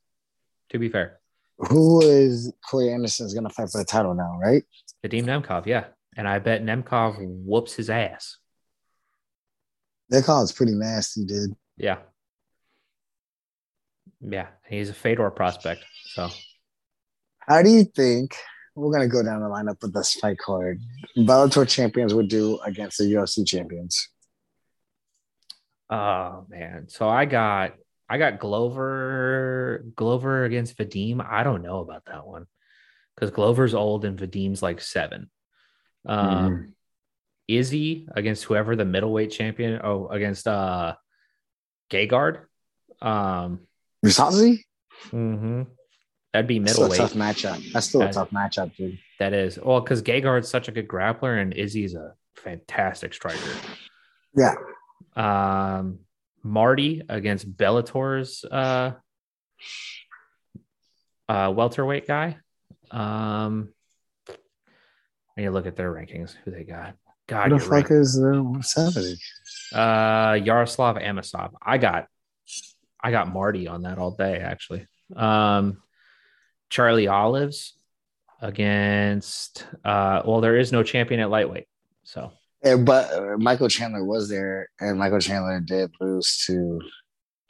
to 0.70 0.80
be 0.80 0.88
fair. 0.88 1.20
Who 1.58 2.02
is 2.02 2.52
Corey 2.68 2.92
Anderson's 2.92 3.34
going 3.34 3.46
to 3.46 3.54
fight 3.54 3.68
for 3.70 3.78
the 3.78 3.84
title 3.84 4.14
now, 4.14 4.36
right? 4.42 4.64
Vadim 5.04 5.26
Nemkov, 5.26 5.66
yeah. 5.66 5.84
And 6.16 6.26
I 6.26 6.40
bet 6.40 6.64
Nemkov 6.64 7.18
whoops 7.20 7.74
his 7.74 7.88
ass. 7.88 8.38
That 10.08 10.24
call 10.24 10.42
is 10.42 10.50
pretty 10.50 10.74
nasty, 10.74 11.24
dude. 11.24 11.54
Yeah. 11.76 11.98
Yeah. 14.20 14.48
He's 14.68 14.90
a 14.90 14.94
Fedor 14.94 15.30
prospect. 15.30 15.84
So, 16.06 16.30
how 17.38 17.62
do 17.62 17.70
you 17.70 17.84
think 17.84 18.34
we're 18.74 18.90
going 18.90 19.08
to 19.08 19.12
go 19.12 19.22
down 19.22 19.40
the 19.40 19.48
lineup 19.48 19.80
with 19.82 19.92
this 19.92 20.14
fight 20.14 20.38
card? 20.38 20.80
Bellator 21.16 21.68
champions 21.68 22.14
would 22.14 22.28
do 22.28 22.58
against 22.64 22.98
the 22.98 23.04
UFC 23.04 23.46
champions. 23.46 24.08
Oh, 25.90 26.46
man. 26.48 26.88
So 26.88 27.08
I 27.08 27.26
got 27.26 27.74
I 28.08 28.18
got 28.18 28.38
Glover 28.38 29.84
Glover 29.94 30.44
against 30.44 30.76
Vadim. 30.78 31.24
I 31.26 31.42
don't 31.42 31.62
know 31.62 31.80
about 31.80 32.04
that 32.06 32.26
one 32.26 32.46
because 33.14 33.30
Glover's 33.30 33.74
old 33.74 34.04
and 34.04 34.18
Vadim's 34.18 34.62
like 34.62 34.80
seven. 34.80 35.30
Um, 36.06 36.28
mm. 36.28 36.72
Izzy 37.48 38.08
against 38.14 38.44
whoever 38.44 38.74
the 38.74 38.84
middleweight 38.84 39.30
champion. 39.30 39.80
Oh, 39.82 40.08
against 40.08 40.48
uh, 40.48 40.94
Gegard. 41.90 42.40
Um, 43.00 43.60
Mousasi. 44.04 44.60
Mm-hmm. 45.10 45.62
That'd 46.32 46.46
be 46.46 46.58
middleweight. 46.58 46.98
tough 46.98 47.12
matchup. 47.12 47.72
That's 47.72 47.86
still 47.88 48.00
that, 48.00 48.10
a 48.10 48.14
tough 48.14 48.30
matchup, 48.30 48.74
dude. 48.74 48.98
That 49.18 49.34
is. 49.34 49.58
Well, 49.58 49.80
because 49.80 50.02
Gegard's 50.02 50.48
such 50.48 50.68
a 50.68 50.72
good 50.72 50.88
grappler 50.88 51.40
and 51.40 51.52
Izzy's 51.52 51.94
a 51.94 52.14
fantastic 52.36 53.12
striker. 53.12 53.50
Yeah. 54.34 54.54
Um, 55.14 56.00
Marty 56.42 57.02
against 57.08 57.54
Bellator's 57.54 58.44
uh, 58.50 58.92
uh, 61.28 61.52
welterweight 61.54 62.06
guy. 62.08 62.38
Um, 62.90 63.74
I 64.28 64.32
need 65.40 65.44
to 65.44 65.50
look 65.50 65.66
at 65.66 65.76
their 65.76 65.92
rankings. 65.92 66.34
Who 66.44 66.50
they 66.50 66.64
got? 66.64 66.96
God, 67.26 67.52
who 67.52 67.58
the 67.58 67.64
fuck 67.64 67.70
right. 67.70 67.90
is 67.90 68.14
the 68.14 68.58
seventy? 68.62 69.16
Uh, 69.72 70.38
Yaroslav 70.42 70.96
Amosov. 70.96 71.52
I 71.62 71.78
got, 71.78 72.06
I 73.02 73.10
got 73.10 73.32
Marty 73.32 73.68
on 73.68 73.82
that 73.82 73.98
all 73.98 74.10
day 74.12 74.38
actually. 74.38 74.86
Um, 75.14 75.82
Charlie 76.72 77.06
Olives 77.06 77.74
against. 78.40 79.66
Uh, 79.84 80.22
well, 80.24 80.40
there 80.40 80.56
is 80.56 80.72
no 80.72 80.82
champion 80.82 81.20
at 81.20 81.28
lightweight, 81.28 81.66
so 82.02 82.32
yeah, 82.64 82.76
but 82.76 83.38
Michael 83.38 83.68
Chandler 83.68 84.02
was 84.02 84.30
there, 84.30 84.70
and 84.80 84.98
Michael 84.98 85.18
Chandler 85.18 85.60
did 85.60 85.92
lose 86.00 86.44
to 86.46 86.80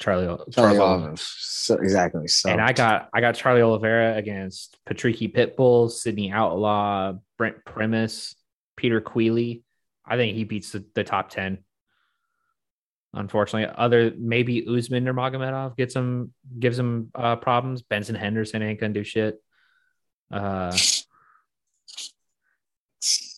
Charlie 0.00 0.36
Charlie 0.50 0.78
Oliveira. 0.78 1.16
So, 1.16 1.76
exactly. 1.76 2.26
So, 2.26 2.50
and 2.50 2.60
I 2.60 2.72
got 2.72 3.10
I 3.14 3.20
got 3.20 3.36
Charlie 3.36 3.62
Oliveira 3.62 4.16
against 4.16 4.76
Patricky 4.88 5.32
Pitbull, 5.32 5.88
Sydney 5.88 6.32
Outlaw, 6.32 7.14
Brent 7.38 7.64
Primus, 7.64 8.34
Peter 8.76 9.00
Queally. 9.00 9.62
I 10.04 10.16
think 10.16 10.34
he 10.34 10.42
beats 10.42 10.72
the, 10.72 10.84
the 10.96 11.04
top 11.04 11.28
ten. 11.28 11.58
Unfortunately, 13.14 13.72
other 13.76 14.12
maybe 14.16 14.66
Usman 14.66 15.04
Nurmagomedov 15.04 15.76
gets 15.76 15.94
him 15.94 16.32
gives 16.58 16.78
him 16.78 17.10
uh, 17.14 17.36
problems. 17.36 17.82
Benson 17.82 18.14
Henderson 18.14 18.62
ain't 18.62 18.80
gonna 18.80 18.94
do 18.94 19.04
shit. 19.04 19.42
Uh, 20.30 20.74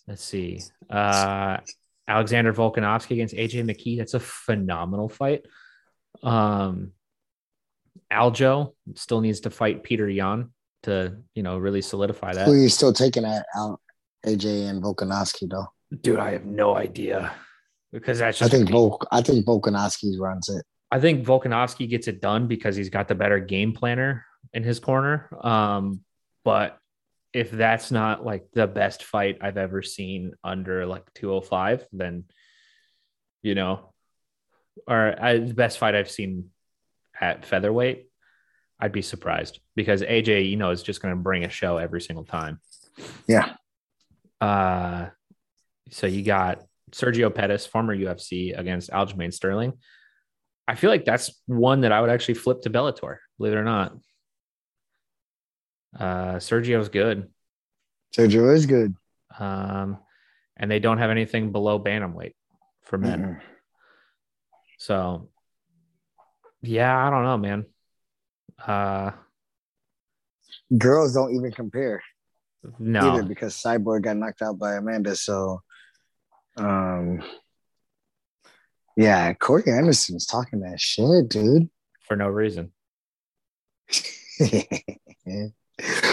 Let's 0.07 0.23
see. 0.23 0.61
Uh, 0.89 1.57
Alexander 2.07 2.53
Volkanovski 2.53 3.11
against 3.11 3.33
AJ 3.33 3.65
McKee. 3.65 3.97
That's 3.97 4.13
a 4.13 4.19
phenomenal 4.19 5.09
fight. 5.09 5.45
Um, 6.21 6.91
Aljo 8.11 8.73
still 8.93 9.21
needs 9.21 9.41
to 9.41 9.49
fight 9.49 9.83
Peter 9.83 10.07
Yan 10.07 10.51
to, 10.83 11.17
you 11.33 11.41
know, 11.41 11.57
really 11.57 11.81
solidify 11.81 12.33
that. 12.33 12.45
Who 12.45 12.53
are 12.53 12.57
you 12.57 12.69
still 12.69 12.93
taking 12.93 13.25
at 13.25 13.45
Al- 13.55 13.81
AJ 14.25 14.69
and 14.69 14.83
Volkanovski 14.83 15.49
though? 15.49 15.67
Dude, 16.01 16.19
I 16.19 16.31
have 16.31 16.45
no 16.45 16.75
idea 16.75 17.33
because 17.95 18.19
that's 18.19 18.39
just. 18.39 18.53
I 18.53 18.57
think 18.57 18.69
Volk. 18.69 19.07
I 19.11 19.21
think 19.21 19.45
Volkanovski 19.45 20.19
runs 20.19 20.49
it. 20.49 20.63
I 20.91 20.99
think 20.99 21.25
Volkanovski 21.25 21.89
gets 21.89 22.07
it 22.07 22.21
done 22.21 22.47
because 22.47 22.75
he's 22.75 22.89
got 22.89 23.07
the 23.07 23.15
better 23.15 23.39
game 23.39 23.73
planner 23.73 24.25
in 24.53 24.63
his 24.63 24.79
corner. 24.79 25.29
Um, 25.41 26.01
but 26.43 26.77
if 27.33 27.49
that's 27.51 27.91
not 27.91 28.23
like 28.23 28.47
the 28.53 28.67
best 28.67 29.03
fight 29.03 29.39
I've 29.41 29.57
ever 29.57 29.81
seen 29.81 30.33
under 30.43 30.85
like 30.85 31.11
205, 31.15 31.85
then 31.91 32.25
you 33.41 33.55
know, 33.55 33.93
or 34.87 35.15
uh, 35.19 35.33
the 35.33 35.53
best 35.53 35.77
fight 35.77 35.95
I've 35.95 36.11
seen 36.11 36.49
at 37.19 37.45
featherweight, 37.45 38.09
I'd 38.79 38.91
be 38.91 39.01
surprised 39.01 39.59
because 39.75 40.01
AJ, 40.01 40.49
you 40.49 40.57
know, 40.57 40.71
is 40.71 40.83
just 40.83 41.01
going 41.01 41.15
to 41.15 41.21
bring 41.21 41.45
a 41.45 41.49
show 41.49 41.77
every 41.77 42.01
single 42.01 42.25
time. 42.25 42.59
Yeah. 43.27 43.55
Uh, 44.41 45.07
so 45.91 46.07
you 46.07 46.23
got 46.23 46.65
Sergio 46.91 47.33
Pettis, 47.33 47.65
former 47.65 47.95
UFC, 47.95 48.57
against 48.57 48.89
Aljamain 48.91 49.33
Sterling. 49.33 49.73
I 50.67 50.75
feel 50.75 50.89
like 50.89 51.05
that's 51.05 51.41
one 51.45 51.81
that 51.81 51.91
I 51.91 52.01
would 52.01 52.09
actually 52.09 52.35
flip 52.35 52.61
to 52.61 52.69
Bellator, 52.69 53.17
believe 53.37 53.53
it 53.53 53.57
or 53.57 53.63
not. 53.63 53.93
Uh, 55.97 56.35
Sergio's 56.35 56.89
good. 56.89 57.29
Sergio 58.15 58.53
is 58.53 58.65
good. 58.65 58.95
Um, 59.37 59.99
and 60.57 60.69
they 60.71 60.79
don't 60.79 60.97
have 60.97 61.09
anything 61.09 61.51
below 61.51 61.79
bantamweight 61.79 62.33
for 62.83 62.97
men. 62.97 63.21
Mm-hmm. 63.21 63.39
So, 64.77 65.29
yeah, 66.61 66.95
I 66.95 67.09
don't 67.09 67.23
know, 67.23 67.37
man. 67.37 67.65
Uh, 68.65 69.11
Girls 70.75 71.13
don't 71.13 71.35
even 71.35 71.51
compare. 71.51 72.01
No, 72.79 73.13
either 73.13 73.23
because 73.23 73.55
Cyborg 73.55 74.03
got 74.03 74.17
knocked 74.17 74.41
out 74.41 74.57
by 74.57 74.75
Amanda. 74.75 75.15
So, 75.15 75.61
um, 76.57 77.23
yeah, 78.97 79.33
Corey 79.33 79.63
Anderson's 79.67 80.25
talking 80.25 80.61
that 80.61 80.79
shit, 80.79 81.29
dude, 81.29 81.69
for 82.01 82.15
no 82.15 82.27
reason. 82.27 82.71
All 84.41 85.49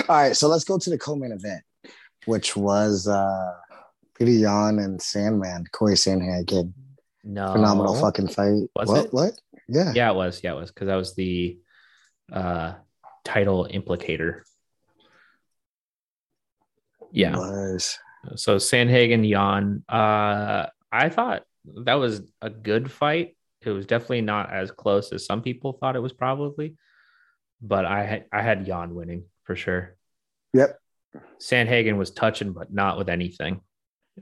right, 0.08 0.36
so 0.36 0.48
let's 0.48 0.64
go 0.64 0.78
to 0.78 0.90
the 0.90 0.98
co-main 0.98 1.32
event, 1.32 1.62
which 2.26 2.56
was 2.56 3.06
uh 3.06 3.54
Peter 4.18 4.32
Yan 4.32 4.78
and 4.78 5.00
Sandman, 5.00 5.66
Corey 5.72 5.94
Sandhagen. 5.94 6.72
No, 7.24 7.52
phenomenal 7.52 8.00
fucking 8.00 8.28
fight. 8.28 8.68
Was 8.74 8.88
what? 8.88 9.04
It? 9.04 9.12
What? 9.12 9.40
Yeah, 9.68 9.92
yeah, 9.94 10.10
it 10.10 10.16
was. 10.16 10.40
Yeah, 10.42 10.52
it 10.52 10.56
was 10.56 10.70
because 10.70 10.86
that 10.86 10.96
was 10.96 11.14
the 11.14 11.58
uh 12.32 12.74
title 13.24 13.68
implicator. 13.72 14.42
Yeah, 17.12 17.36
so 18.36 18.56
Sandhagen 18.56 19.28
Yan. 19.28 19.84
Uh, 19.88 20.66
I 20.90 21.08
thought 21.08 21.42
that 21.84 21.94
was 21.94 22.22
a 22.40 22.50
good 22.50 22.90
fight. 22.90 23.36
It 23.62 23.70
was 23.70 23.86
definitely 23.86 24.22
not 24.22 24.52
as 24.52 24.70
close 24.70 25.12
as 25.12 25.24
some 25.24 25.42
people 25.42 25.72
thought 25.72 25.96
it 25.96 26.02
was 26.02 26.12
probably, 26.12 26.76
but 27.60 27.84
I 27.84 28.04
had 28.04 28.24
I 28.32 28.42
had 28.42 28.66
Yan 28.66 28.94
winning 28.94 29.24
for 29.44 29.56
sure. 29.56 29.96
Yep. 30.54 30.78
Sandhagen 31.40 31.96
was 31.96 32.10
touching, 32.10 32.52
but 32.52 32.72
not 32.72 32.98
with 32.98 33.08
anything. 33.08 33.60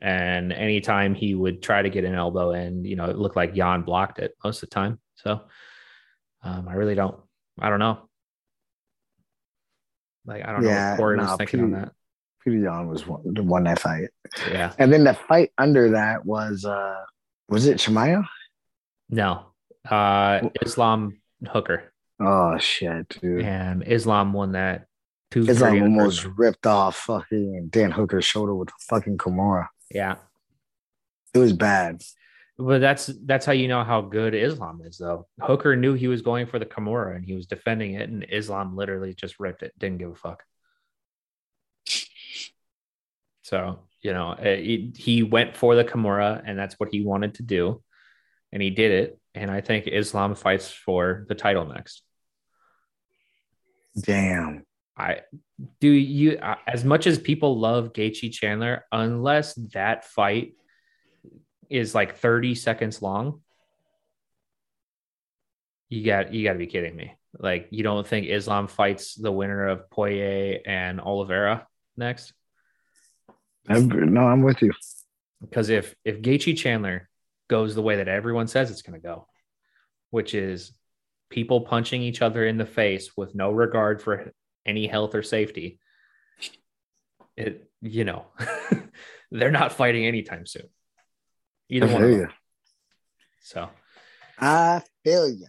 And 0.01 0.53
anytime 0.53 1.15
he 1.15 1.35
would 1.35 1.63
try 1.63 1.83
to 1.83 1.91
get 1.91 2.05
an 2.05 2.15
elbow 2.15 2.53
in, 2.53 2.85
you 2.85 2.97
know, 2.97 3.07
it 3.07 3.19
looked 3.19 3.37
like 3.37 3.57
Yan 3.57 3.83
blocked 3.83 4.19
it 4.19 4.37
most 4.45 4.63
of 4.63 4.69
the 4.69 4.75
time. 4.75 5.01
So 5.17 5.43
um, 6.43 6.69
I 6.69 6.75
really 6.75 6.95
don't, 6.95 7.17
I 7.59 7.71
don't 7.71 7.81
know. 7.81 8.09
Like, 10.25 10.45
I 10.47 10.53
don't 10.53 10.63
yeah, 10.63 10.69
know 10.69 10.91
what 10.91 10.97
Corey 10.99 11.17
nah, 11.17 11.23
was 11.25 11.39
thinking 11.39 11.61
Peter, 11.61 11.77
on 11.77 11.83
that. 11.83 11.93
Peter 12.45 12.59
Yan 12.59 12.89
was 12.89 13.07
one, 13.07 13.23
won 13.47 13.65
that 13.65 13.81
fight. 13.81 14.09
Yeah. 14.51 14.73
And 14.79 14.93
then 14.93 15.05
the 15.05 15.15
fight 15.15 15.51
under 15.59 15.91
that 15.91 16.25
was, 16.25 16.65
uh 16.65 17.05
was 17.49 17.67
it 17.67 17.79
Chimaev? 17.79 18.27
No. 19.09 19.47
Uh 19.89 20.49
Islam 20.63 21.21
Hooker. 21.47 21.93
Oh 22.21 22.59
shit, 22.59 23.09
dude. 23.21 23.45
And 23.45 23.83
Islam 23.87 24.33
won 24.33 24.53
that 24.53 24.87
two. 25.31 25.43
Islam 25.49 25.83
almost 25.83 26.27
ripped 26.37 26.67
off 26.67 26.97
fucking 26.97 27.69
Dan 27.71 27.91
Hooker's 27.91 28.25
shoulder 28.25 28.55
with 28.55 28.71
fucking 28.89 29.19
Kimura. 29.19 29.69
Yeah. 29.91 30.17
It 31.33 31.39
was 31.39 31.53
bad. 31.53 32.03
But 32.59 32.81
that's 32.81 33.07
that's 33.25 33.47
how 33.47 33.53
you 33.53 33.69
know 33.69 33.85
how 33.85 34.03
good 34.03 34.35
Islam 34.35 34.83
is, 34.85 34.99
though. 34.99 35.27
Hooker 35.41 35.77
knew 35.77 35.95
he 35.95 36.09
was 36.09 36.21
going 36.21 36.47
for 36.47 36.59
the 36.59 36.67
Kimura 36.67 37.17
and 37.17 37.25
he 37.25 37.33
was 37.33 37.47
defending 37.47 37.95
it, 37.95 38.11
and 38.11 38.27
Islam 38.29 38.77
literally 38.77 39.15
just 39.15 39.41
ripped 39.41 39.63
it, 39.63 39.73
didn't 39.79 39.97
give 39.99 40.11
a 40.11 40.15
fuck. 40.15 40.43
So 43.51 43.81
you 44.01 44.13
know, 44.13 44.37
he, 44.41 44.93
he 44.97 45.23
went 45.25 45.57
for 45.57 45.75
the 45.75 45.85
Kimura, 45.85 46.41
and 46.47 46.57
that's 46.57 46.77
what 46.79 46.89
he 46.91 47.03
wanted 47.03 47.35
to 47.35 47.43
do, 47.43 47.83
and 48.53 48.63
he 48.63 48.71
did 48.71 48.93
it, 48.93 49.19
and 49.35 49.51
I 49.51 49.61
think 49.61 49.89
Islam 49.89 50.37
fights 50.37 50.71
for 50.71 51.27
the 51.29 51.35
title 51.35 51.67
next. 51.67 52.03
Damn. 54.01 54.65
I 54.97 55.23
do 55.81 55.89
you 55.89 56.39
uh, 56.39 56.57
as 56.67 56.85
much 56.85 57.09
as 57.09 57.19
people 57.19 57.59
love 57.59 57.93
Gaethje 57.93 58.33
Chandler, 58.33 58.85
unless 58.93 59.55
that 59.73 60.05
fight 60.05 60.55
is 61.69 61.93
like 61.93 62.19
30 62.19 62.55
seconds 62.55 63.03
long, 63.03 63.41
you 65.89 66.05
got 66.05 66.33
you 66.33 66.45
got 66.45 66.53
to 66.53 66.59
be 66.59 66.69
kidding 66.69 66.95
me. 66.95 67.15
Like 67.37 67.69
you 67.71 67.83
don't 67.83 68.07
think 68.07 68.29
Islam 68.29 68.69
fights 68.69 69.17
the 69.17 69.33
winner 69.33 69.67
of 69.67 69.91
Poirier 69.91 70.61
and 70.65 71.01
Oliveira 71.01 71.67
next? 71.97 72.33
I'm, 73.69 74.13
no, 74.13 74.23
I'm 74.23 74.43
with 74.43 74.63
you. 74.63 74.73
Because 75.41 75.69
if 75.69 75.95
if 76.05 76.21
Gaethje 76.21 76.57
Chandler 76.57 77.09
goes 77.49 77.75
the 77.75 77.83
way 77.83 77.97
that 77.97 78.09
everyone 78.09 78.47
says 78.47 78.71
it's 78.71 78.83
going 78.83 79.01
to 79.01 79.07
go, 79.07 79.27
which 80.11 80.35
is 80.35 80.73
people 81.31 81.63
punching 81.63 82.03
each 82.03 82.23
other 82.23 82.45
in 82.45 82.59
the 82.59 82.67
face 82.67 83.17
with 83.17 83.35
no 83.35 83.51
regard 83.51 84.03
for 84.03 84.33
any 84.67 84.87
health 84.87 85.15
or 85.15 85.23
safety, 85.23 85.79
it 87.37 87.71
you 87.81 88.05
know 88.05 88.27
they're 89.31 89.51
not 89.51 89.73
fighting 89.73 90.07
anytime 90.07 90.47
soon. 90.47 90.69
Either 91.69 91.89
I 91.89 91.93
one. 91.93 92.05
Of. 92.05 92.11
You. 92.11 92.29
So 93.43 93.69
I 94.39 94.83
feel 95.05 95.29
you. 95.29 95.47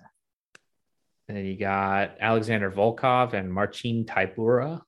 And 1.27 1.37
then 1.37 1.45
you 1.45 1.57
got 1.57 2.17
Alexander 2.19 2.69
Volkov 2.69 3.33
and 3.33 3.53
Marcin 3.53 4.05
Tybura. 4.05 4.81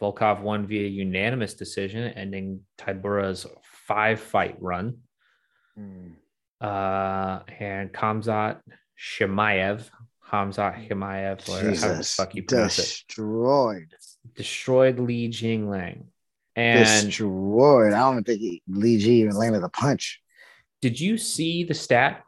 Volkov 0.00 0.40
won 0.40 0.66
via 0.66 0.86
unanimous 0.86 1.54
decision, 1.54 2.04
ending 2.04 2.60
Tybura's 2.78 3.46
five 3.62 4.20
fight 4.20 4.56
run. 4.60 4.98
Mm. 5.78 6.12
Uh, 6.60 7.40
and 7.58 7.92
Kamzat 7.92 8.60
Chimaev, 8.98 9.88
Hamzat 10.30 10.88
Chimaev, 10.88 11.48
or 11.48 11.70
Jesus. 11.70 11.82
how 11.82 11.94
the 11.94 12.04
fuck 12.04 12.34
you 12.34 12.42
pronounce 12.42 12.76
destroyed. 12.76 13.92
it. 13.92 14.34
Destroyed 14.36 14.98
Li 14.98 15.28
Jingliang. 15.28 16.06
And 16.56 17.06
destroyed. 17.06 17.92
I 17.92 18.12
don't 18.12 18.24
think 18.24 18.40
he, 18.40 18.62
Li 18.68 18.98
Ji 18.98 19.22
even 19.22 19.36
landed 19.36 19.62
a 19.62 19.68
punch. 19.68 20.20
Did 20.80 21.00
you 21.00 21.18
see 21.18 21.64
the 21.64 21.74
stat 21.74 22.22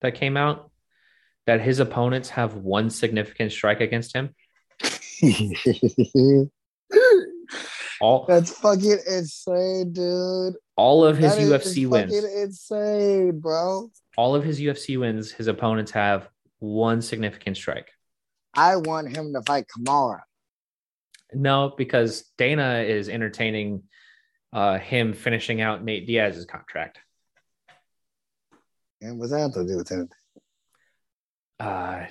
that 0.00 0.14
came 0.14 0.36
out 0.36 0.70
that 1.46 1.60
his 1.60 1.80
opponents 1.80 2.30
have 2.30 2.54
one 2.54 2.90
significant 2.90 3.52
strike 3.52 3.80
against 3.80 4.14
him? 4.14 4.34
all 8.00 8.24
that's 8.26 8.50
fucking 8.50 8.98
insane, 9.06 9.92
dude. 9.92 10.54
All 10.76 11.04
of 11.04 11.18
his 11.18 11.36
that 11.36 11.42
UFC 11.42 11.86
wins. 11.86 12.12
Insane, 12.12 13.38
bro. 13.40 13.90
All 14.16 14.34
of 14.34 14.42
his 14.42 14.60
UFC 14.60 14.98
wins, 14.98 15.30
his 15.30 15.46
opponents 15.46 15.90
have 15.92 16.28
one 16.58 17.02
significant 17.02 17.56
strike. 17.56 17.90
I 18.54 18.76
want 18.76 19.14
him 19.14 19.32
to 19.34 19.42
fight 19.42 19.66
Kamaru. 19.68 20.20
No, 21.32 21.72
because 21.76 22.24
Dana 22.38 22.84
is 22.86 23.08
entertaining 23.08 23.84
uh, 24.52 24.78
him 24.78 25.12
finishing 25.12 25.60
out 25.60 25.84
Nate 25.84 26.06
Diaz's 26.06 26.44
contract. 26.44 26.98
And 29.00 29.18
what's 29.18 29.32
that 29.32 29.52
to 29.54 29.66
do 29.66 29.76
with 29.76 29.92
it? 29.92 30.08
Uh, 31.58 32.06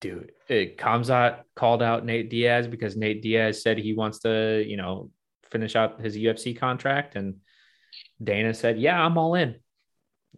dude, 0.00 0.32
it, 0.48 0.78
Kamzat 0.78 1.40
called 1.56 1.82
out 1.82 2.04
Nate 2.04 2.30
Diaz 2.30 2.66
because 2.66 2.96
Nate 2.96 3.22
Diaz 3.22 3.62
said 3.62 3.78
he 3.78 3.94
wants 3.94 4.20
to, 4.20 4.64
you 4.66 4.76
know, 4.76 5.10
finish 5.52 5.76
out 5.76 6.00
his 6.00 6.16
UFC 6.16 6.58
contract, 6.58 7.14
and 7.14 7.36
Dana 8.22 8.54
said, 8.54 8.80
"Yeah, 8.80 9.00
I'm 9.00 9.18
all 9.18 9.34
in." 9.34 9.56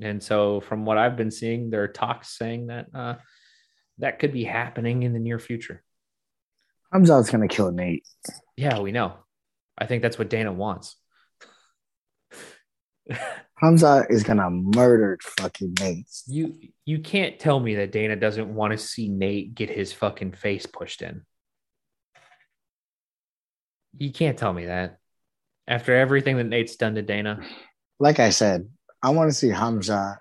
And 0.01 0.23
so, 0.23 0.61
from 0.61 0.85
what 0.85 0.99
I've 0.99 1.17
been 1.17 1.31
seeing, 1.31 1.71
there 1.71 1.85
are 1.85 1.89
talks 1.89 2.37
saying 2.37 2.67
that 2.67 2.87
uh, 2.93 3.15
that 3.99 4.19
could 4.19 4.33
be 4.33 4.45
happening 4.45 5.05
in 5.05 5.13
the 5.13 5.21
near 5.21 5.39
future. 5.39 5.83
Kamzat's 6.93 7.31
gonna 7.31 7.49
kill 7.49 7.73
Nate. 7.73 8.07
Yeah, 8.57 8.81
we 8.81 8.93
know. 8.93 9.15
I 9.79 9.87
think 9.87 10.03
that's 10.03 10.19
what 10.19 10.31
Dana 10.31 10.53
wants. 10.53 10.97
Hamza 13.57 14.05
is 14.11 14.23
gonna 14.25 14.51
murder 14.51 15.19
fucking 15.23 15.75
Nate. 15.81 16.09
You 16.27 16.59
you 16.85 16.99
can't 17.01 17.39
tell 17.39 17.59
me 17.61 17.77
that 17.77 17.93
Dana 17.93 18.17
doesn't 18.17 18.53
want 18.53 18.73
to 18.73 18.79
see 18.79 19.09
Nate 19.09 19.55
get 19.55 19.71
his 19.71 19.93
fucking 19.93 20.33
face 20.33 20.67
pushed 20.67 21.03
in. 21.03 21.23
You 23.99 24.13
can't 24.13 24.37
tell 24.37 24.53
me 24.53 24.67
that. 24.67 24.99
After 25.67 25.97
everything 25.97 26.37
that 26.37 26.45
Nate's 26.45 26.77
done 26.77 26.95
to 26.97 27.03
Dana. 27.03 27.41
Like 27.99 28.21
I 28.21 28.31
said, 28.31 28.69
I 29.03 29.11
want 29.11 29.31
to 29.31 29.35
see 29.35 29.49
Hamza 29.49 30.19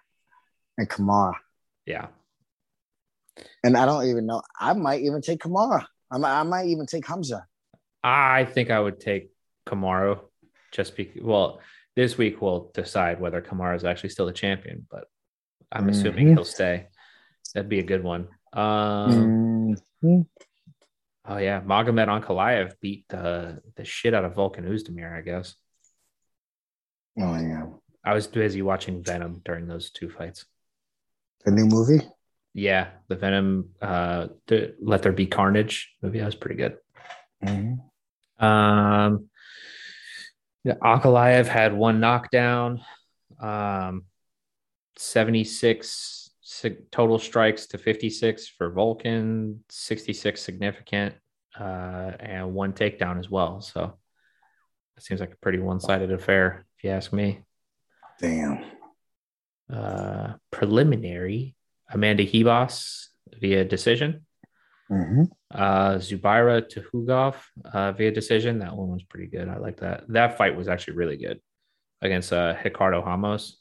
and 0.78 0.90
Kamaru. 0.90 1.34
Yeah. 1.86 2.08
And 3.64 3.76
I 3.76 3.86
don't 3.86 4.08
even 4.08 4.26
know. 4.26 4.42
I 4.60 4.74
might 4.74 5.02
even 5.02 5.22
take 5.22 5.40
Kamaru. 5.40 5.86
I 6.12 6.18
might, 6.18 6.40
I 6.40 6.44
might 6.44 6.68
even 6.68 6.86
take 6.86 7.08
Hamza. 7.08 7.46
I 8.04 8.46
think 8.46 8.70
I 8.70 8.80
would 8.80 9.00
take 9.00 9.32
Kamaru 9.66 10.20
just 10.72 10.96
because, 10.96 11.22
well, 11.22 11.60
this 11.96 12.18
week 12.18 12.42
we'll 12.42 12.72
decide 12.74 13.20
whether 13.20 13.42
Kamaru 13.42 13.76
is 13.76 13.84
actually 13.84 14.10
still 14.10 14.26
the 14.26 14.34
champion, 14.34 14.86
but 14.90 15.06
I'm 15.72 15.90
assuming 15.90 16.28
mm-hmm. 16.28 16.36
he'll 16.36 16.46
stay. 16.46 16.88
That'd 17.54 17.70
be 17.70 17.80
a 17.80 17.84
good 17.84 18.04
one. 18.04 18.28
Um, 18.54 19.76
mm-hmm. 20.04 20.22
Oh 21.26 21.38
yeah, 21.38 21.62
Magomed 21.62 22.08
Ankalaev 22.08 22.74
beat 22.82 23.06
the 23.10 23.62
the 23.76 23.86
shit 23.86 24.14
out 24.14 24.26
of 24.26 24.34
Volkan 24.34 24.68
Oezdemir, 24.68 25.18
I 25.18 25.22
guess. 25.22 25.56
Oh 27.18 27.36
yeah. 27.36 27.66
I 28.06 28.14
was 28.14 28.28
busy 28.28 28.62
watching 28.62 29.04
Venom 29.04 29.42
during 29.46 29.68
those 29.68 29.90
two 29.90 30.10
fights. 30.10 30.46
The 31.46 31.52
new 31.52 31.66
movie? 31.66 32.06
Yeah, 32.54 32.90
the 33.08 33.16
Venom 33.16 33.70
uh 33.82 34.28
the 34.48 34.76
Let 34.82 35.04
There 35.04 35.14
Be 35.14 35.26
Carnage 35.26 35.94
movie. 36.02 36.20
That 36.20 36.26
was 36.26 36.36
pretty 36.36 36.56
good. 36.56 36.78
Mm-hmm. 37.44 38.46
Um 38.46 39.30
yeah, 40.64 40.76
Ankalaev 40.76 41.48
had 41.48 41.74
one 41.74 42.00
knockdown, 42.00 42.82
um, 43.40 44.06
76 44.98 46.23
total 46.92 47.20
strikes 47.20 47.68
to 47.68 47.78
56 47.78 48.48
for 48.50 48.72
Volkan, 48.72 49.60
66 49.70 50.42
significant, 50.42 51.16
uh, 51.60 52.12
and 52.20 52.54
one 52.54 52.74
takedown 52.74 53.20
as 53.20 53.30
well. 53.30 53.62
So 53.62 53.98
it 54.98 55.04
seems 55.04 55.20
like 55.20 55.34
a 55.34 55.38
pretty 55.38 55.60
one 55.60 55.80
sided 55.80 56.12
affair, 56.12 56.66
if 56.78 56.84
you 56.84 56.90
ask 56.92 57.14
me. 57.14 57.42
Damn. 58.20 58.64
Uh, 59.72 60.34
preliminary 60.52 61.56
Amanda 61.90 62.26
Ribas 62.26 63.08
via 63.40 63.64
decision. 63.64 64.26
Mm-hmm. 64.92 65.24
Uh, 65.50 65.96
Zubaira 65.96 66.62
Tukhugov 66.62 67.36
uh, 67.66 67.92
via 67.94 68.12
decision. 68.12 68.60
That 68.60 68.76
one 68.76 68.90
was 68.90 69.04
pretty 69.04 69.28
good. 69.28 69.50
I 69.50 69.58
like 69.58 69.78
that. 69.80 70.04
That 70.10 70.38
fight 70.38 70.56
was 70.56 70.68
actually 70.68 70.96
really 70.96 71.18
good 71.18 71.40
against 72.02 72.34
uh, 72.34 72.56
Ricardo 72.64 73.04
Ramos. 73.04 73.58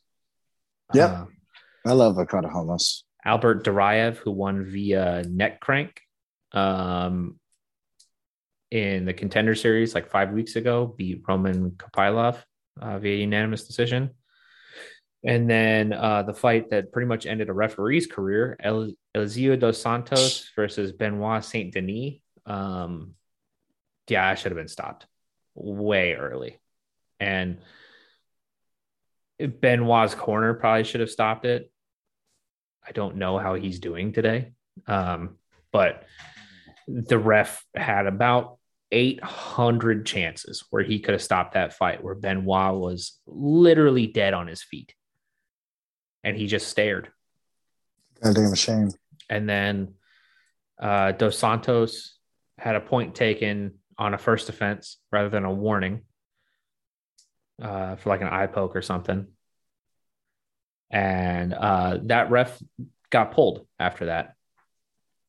Yep. 0.94 1.10
Uh, 1.10 1.24
I 1.84 1.92
love 1.92 2.16
Ramos. 2.16 3.04
Albert 3.24 3.64
Duraev, 3.64 4.16
who 4.16 4.30
won 4.30 4.64
via 4.64 5.24
neck 5.28 5.60
crank 5.60 6.00
um, 6.52 7.38
in 8.70 9.04
the 9.04 9.12
contender 9.12 9.54
series 9.54 9.94
like 9.94 10.10
five 10.10 10.32
weeks 10.32 10.56
ago, 10.56 10.94
beat 10.96 11.22
Roman 11.26 11.72
Kopylov 11.72 12.42
uh, 12.80 12.98
via 12.98 13.16
unanimous 13.16 13.66
decision. 13.66 14.10
And 15.24 15.48
then 15.48 15.92
uh, 15.92 16.24
the 16.24 16.34
fight 16.34 16.70
that 16.70 16.92
pretty 16.92 17.06
much 17.06 17.26
ended 17.26 17.48
a 17.48 17.52
referee's 17.52 18.06
career, 18.06 18.56
El- 18.60 18.92
Elizeu 19.14 19.58
dos 19.58 19.80
Santos 19.80 20.50
versus 20.56 20.92
Benoit 20.92 21.44
Saint 21.44 21.72
Denis. 21.72 22.14
Um, 22.44 23.14
yeah, 24.08 24.28
I 24.28 24.34
should 24.34 24.50
have 24.50 24.58
been 24.58 24.68
stopped 24.68 25.06
way 25.54 26.14
early. 26.14 26.58
And 27.20 27.58
Benoit's 29.38 30.14
corner 30.14 30.54
probably 30.54 30.84
should 30.84 31.00
have 31.00 31.10
stopped 31.10 31.44
it. 31.44 31.71
I 32.92 32.94
don't 32.94 33.16
know 33.16 33.38
how 33.38 33.54
he's 33.54 33.78
doing 33.78 34.12
today. 34.12 34.52
Um, 34.86 35.38
but 35.72 36.04
the 36.86 37.18
ref 37.18 37.64
had 37.74 38.06
about 38.06 38.58
800 38.90 40.04
chances 40.04 40.64
where 40.68 40.82
he 40.82 40.98
could 40.98 41.12
have 41.12 41.22
stopped 41.22 41.54
that 41.54 41.72
fight, 41.72 42.04
where 42.04 42.14
Benoit 42.14 42.74
was 42.74 43.18
literally 43.26 44.06
dead 44.06 44.34
on 44.34 44.46
his 44.46 44.62
feet 44.62 44.94
and 46.22 46.36
he 46.36 46.46
just 46.46 46.68
stared. 46.68 47.08
Goddamn 48.22 48.54
shame. 48.54 48.90
And 49.30 49.48
then 49.48 49.94
uh, 50.78 51.12
Dos 51.12 51.38
Santos 51.38 52.18
had 52.58 52.76
a 52.76 52.80
point 52.80 53.14
taken 53.14 53.78
on 53.96 54.12
a 54.12 54.18
first 54.18 54.50
offense 54.50 54.98
rather 55.10 55.30
than 55.30 55.46
a 55.46 55.52
warning 55.52 56.02
uh, 57.62 57.96
for 57.96 58.10
like 58.10 58.20
an 58.20 58.28
eye 58.28 58.48
poke 58.48 58.76
or 58.76 58.82
something. 58.82 59.28
And 60.92 61.54
uh, 61.54 61.98
that 62.04 62.30
ref 62.30 62.62
got 63.10 63.32
pulled 63.32 63.66
after 63.78 64.06
that. 64.06 64.34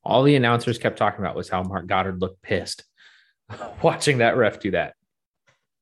All 0.03 0.23
the 0.23 0.35
announcers 0.35 0.77
kept 0.77 0.97
talking 0.97 1.21
about 1.21 1.35
was 1.35 1.49
how 1.49 1.63
Marc 1.63 1.87
Goddard 1.87 2.19
looked 2.19 2.41
pissed 2.41 2.83
watching 3.81 4.17
that 4.17 4.35
ref 4.35 4.59
do 4.59 4.71
that. 4.71 4.95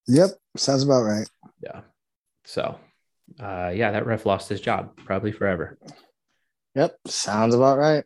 Yep, 0.07 0.29
sounds 0.57 0.83
about 0.83 1.03
right. 1.03 1.27
Yeah. 1.63 1.81
So 2.45 2.77
uh, 3.39 3.71
yeah, 3.73 3.91
that 3.91 4.05
ref 4.05 4.25
lost 4.25 4.49
his 4.49 4.61
job 4.61 4.95
probably 4.97 5.31
forever. 5.31 5.77
Yep, 6.75 6.95
sounds 7.07 7.55
about 7.55 7.77
right. 7.77 8.03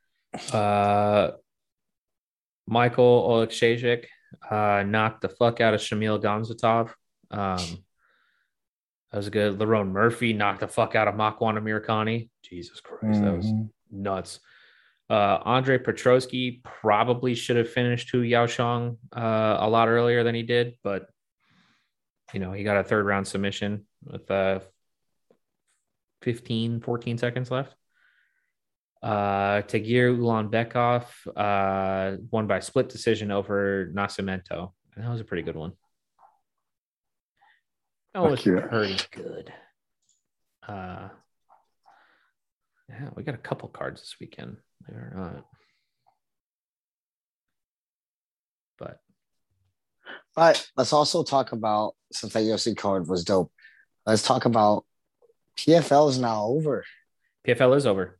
Uh, 0.54 1.32
Michael 2.68 3.28
Oleksiejczuk 3.30 4.06
uh, 4.50 4.84
knocked 4.86 5.22
the 5.22 5.30
fuck 5.30 5.62
out 5.62 5.74
of 5.74 5.82
Shamil 5.82 6.22
Gamzatov. 6.22 6.92
Um, 7.32 7.85
that 9.12 9.18
was 9.18 9.30
good. 9.30 9.58
Lerone 9.60 9.92
Murphy 9.92 10.34
knocked 10.34 10.60
the 10.62 10.68
fuck 10.68 10.96
out 10.96 11.08
of 11.08 11.16
Makwan 11.16 11.58
Amirkhani. 11.58 12.30
Jesus 12.44 12.80
Christ, 12.82 13.22
that 13.22 13.36
was 13.36 13.46
Mm-hmm. 13.46 13.64
nuts. 14.04 14.40
Uh, 15.10 15.40
Andre 15.46 15.78
Petroski 15.78 16.64
probably 16.64 17.36
should 17.36 17.58
have 17.58 17.70
finished 17.70 18.10
Hu 18.10 18.24
Yaozong 18.24 18.98
uh, 19.16 19.58
a 19.60 19.70
lot 19.70 19.88
earlier 19.88 20.24
than 20.24 20.34
he 20.34 20.42
did, 20.44 20.74
but 20.84 21.08
you 22.34 22.40
know, 22.40 22.52
he 22.52 22.64
got 22.64 22.78
a 22.78 22.84
third 22.84 23.06
round 23.06 23.28
submission 23.28 23.86
with 24.04 24.30
uh, 24.32 24.60
15, 26.24 26.82
14 26.82 27.18
seconds 27.20 27.52
left. 27.52 27.76
Uh, 29.04 29.62
Tagir 29.62 30.18
Ulanbekov 30.18 31.06
uh, 31.38 32.18
won 32.32 32.48
by 32.48 32.60
split 32.60 32.90
decision 32.90 33.30
over 33.32 33.92
Nascimento. 33.94 34.72
And 34.96 35.06
that 35.06 35.12
was 35.12 35.22
a 35.22 35.26
pretty 35.26 35.44
good 35.44 35.56
one. 35.56 35.74
That 38.16 38.22
Fuck 38.22 38.32
was 38.32 38.42
pretty 38.70 38.98
good. 39.12 39.54
Uh, 40.66 41.10
yeah, 42.88 43.10
we 43.14 43.24
got 43.24 43.36
a 43.36 43.40
couple 43.40 43.68
cards 43.68 44.00
this 44.00 44.16
weekend. 44.22 44.56
Believe 44.88 45.04
it 45.04 45.18
not. 45.18 45.46
But 48.80 49.00
But 50.34 50.66
let's 50.78 50.94
also 50.94 51.24
talk 51.24 51.52
about 51.52 51.96
since 52.14 52.32
that 52.32 52.44
UFC 52.44 52.78
card 52.78 53.10
was 53.10 53.26
dope. 53.26 53.52
Let's 54.06 54.24
talk 54.24 54.46
about 54.46 54.86
PFL 55.58 56.10
is 56.10 56.18
now 56.18 56.46
over. 56.46 56.86
PFL 57.46 57.76
is 57.76 57.86
over. 57.86 58.18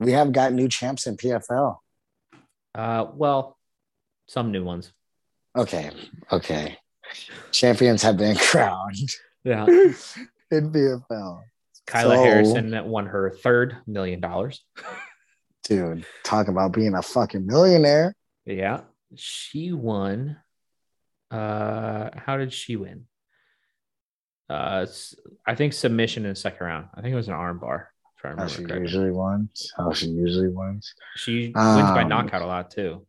We 0.00 0.12
have 0.12 0.32
got 0.32 0.54
new 0.54 0.68
champs 0.68 1.06
in 1.06 1.18
PFL. 1.18 1.76
Uh, 2.74 3.04
well, 3.12 3.58
some 4.28 4.50
new 4.50 4.64
ones. 4.64 4.90
Okay, 5.54 5.90
okay. 6.32 6.78
Champions 7.50 8.02
have 8.02 8.16
been 8.16 8.36
crowned 8.50 8.96
Yeah. 9.44 9.64
in 10.50 10.70
PFL. 10.72 11.42
Kayla 11.86 12.02
So- 12.16 12.22
Harrison 12.22 12.70
that 12.70 12.86
won 12.86 13.06
her 13.06 13.30
third 13.42 13.76
million 13.86 14.20
dollars. 14.20 14.64
Dude, 15.64 16.04
talk 16.24 16.48
about 16.48 16.72
being 16.72 16.94
a 16.94 17.02
fucking 17.02 17.46
millionaire. 17.46 18.14
Yeah. 18.44 18.80
She 19.14 19.72
won. 19.72 20.38
Uh, 21.30 22.10
how 22.16 22.36
did 22.36 22.52
she 22.52 22.76
win? 22.76 23.06
Uh, 24.50 24.86
I 25.46 25.54
think 25.54 25.72
submission 25.72 26.24
in 26.24 26.30
the 26.30 26.36
second 26.36 26.66
round. 26.66 26.86
I 26.94 27.00
think 27.00 27.12
it 27.12 27.16
was 27.16 27.28
an 27.28 27.34
arm 27.34 27.58
bar. 27.58 27.90
I 28.24 28.34
How 28.36 28.46
she 28.46 28.58
correctly. 28.62 28.80
usually 28.82 29.10
wins. 29.10 29.72
How 29.76 29.92
she 29.92 30.06
usually 30.06 30.48
wins. 30.48 30.94
She 31.16 31.46
wins 31.46 31.54
by 31.54 32.02
Um, 32.02 32.08
knockout 32.08 32.42
a 32.42 32.46
lot 32.46 32.70
too. 32.70 33.04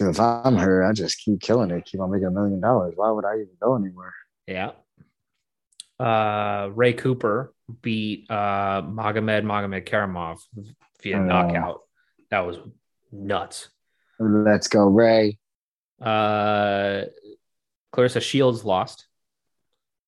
If 0.00 0.20
I'm 0.20 0.56
her, 0.56 0.84
I 0.84 0.92
just 0.92 1.18
keep 1.18 1.40
killing 1.40 1.70
it, 1.70 1.84
keep 1.84 2.00
on 2.00 2.10
making 2.10 2.26
a 2.28 2.30
million 2.30 2.60
dollars. 2.60 2.94
Why 2.96 3.10
would 3.10 3.24
I 3.24 3.34
even 3.34 3.48
go 3.60 3.76
anywhere? 3.76 4.14
Yeah. 4.46 4.72
Uh, 5.98 6.70
Ray 6.74 6.92
Cooper 6.92 7.52
beat 7.82 8.30
uh, 8.30 8.82
Magomed 8.82 9.44
Magomed 9.44 9.84
Karamov 9.86 10.38
via 11.02 11.18
Oh. 11.18 11.22
knockout. 11.22 11.80
That 12.30 12.40
was 12.40 12.58
nuts. 13.10 13.68
Let's 14.20 14.68
go, 14.68 14.86
Ray. 14.86 15.38
Uh, 16.00 17.04
Claressa 17.92 18.20
Shields 18.20 18.64
lost. 18.64 19.06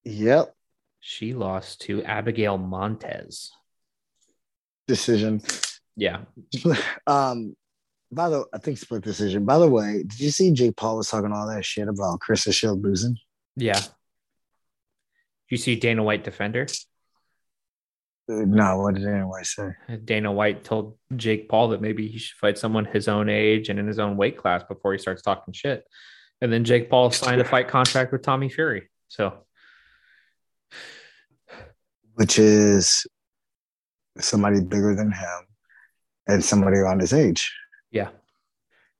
Yep. 0.04 0.54
She 1.00 1.34
lost 1.34 1.80
to 1.82 2.04
Abigail 2.04 2.58
Montes. 2.58 3.50
Decision. 4.86 5.42
Yeah. 5.96 6.20
um, 7.06 7.56
by 8.12 8.28
the 8.28 8.44
I 8.52 8.58
think 8.58 8.78
split 8.78 9.02
decision. 9.02 9.44
By 9.44 9.58
the 9.58 9.68
way, 9.68 10.02
did 10.06 10.20
you 10.20 10.30
see 10.30 10.52
Jake 10.52 10.76
Paul 10.76 10.96
was 10.96 11.08
talking 11.08 11.32
all 11.32 11.46
that 11.48 11.64
shit 11.64 11.88
about 11.88 12.20
Krista 12.20 12.52
Shield 12.52 12.82
losing? 12.82 13.16
Yeah. 13.56 13.80
You 15.48 15.56
see 15.56 15.76
Dana 15.76 16.02
White 16.02 16.24
defender? 16.24 16.66
Uh, 18.30 18.44
No, 18.46 18.78
what 18.78 18.94
did 18.94 19.06
anyone 19.06 19.44
say? 19.44 19.70
Dana 20.04 20.30
White 20.32 20.64
told 20.64 20.96
Jake 21.16 21.48
Paul 21.48 21.68
that 21.68 21.80
maybe 21.80 22.06
he 22.06 22.18
should 22.18 22.38
fight 22.38 22.58
someone 22.58 22.84
his 22.84 23.08
own 23.08 23.28
age 23.28 23.68
and 23.68 23.78
in 23.78 23.86
his 23.86 23.98
own 23.98 24.16
weight 24.16 24.36
class 24.36 24.62
before 24.68 24.92
he 24.92 24.98
starts 24.98 25.22
talking 25.22 25.52
shit. 25.52 25.84
And 26.40 26.52
then 26.52 26.64
Jake 26.64 26.90
Paul 26.90 27.10
signed 27.10 27.40
a 27.40 27.44
fight 27.44 27.68
contract 27.68 28.12
with 28.12 28.22
Tommy 28.22 28.48
Fury. 28.48 28.88
So 29.08 29.44
Which 32.14 32.38
is 32.38 33.06
somebody 34.18 34.60
bigger 34.60 34.94
than 34.94 35.12
him 35.12 35.46
and 36.26 36.44
somebody 36.44 36.76
around 36.76 37.00
his 37.00 37.12
age. 37.12 37.52
Yeah, 37.90 38.10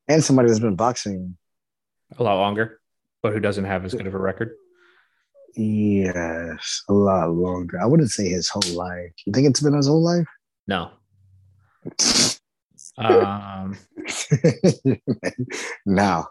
And 0.09 0.23
somebody 0.25 0.49
that's 0.49 0.61
been 0.61 0.77
boxing. 0.77 1.37
a 2.19 2.23
lot 2.23 2.37
longer, 2.39 2.81
but 3.23 3.33
who 3.33 3.41
doesn't 3.41 3.65
have 3.65 3.85
as 3.85 3.95
good 3.95 4.07
of 4.07 4.15
a 4.15 4.19
record? 4.19 4.51
Yes, 5.57 6.83
a 6.89 6.93
lot 6.93 7.31
longer. 7.31 7.81
I 7.81 7.87
wouldn't 7.87 8.11
say 8.11 8.29
his 8.29 8.49
whole 8.49 8.63
life. 8.75 9.13
You 9.27 9.33
think 9.33 9.49
it's 9.49 9.61
been 9.61 9.75
his 9.75 9.87
whole 9.89 10.03
life? 10.03 10.27
No. 10.67 10.91
Um, 12.99 13.79
no. 15.87 16.27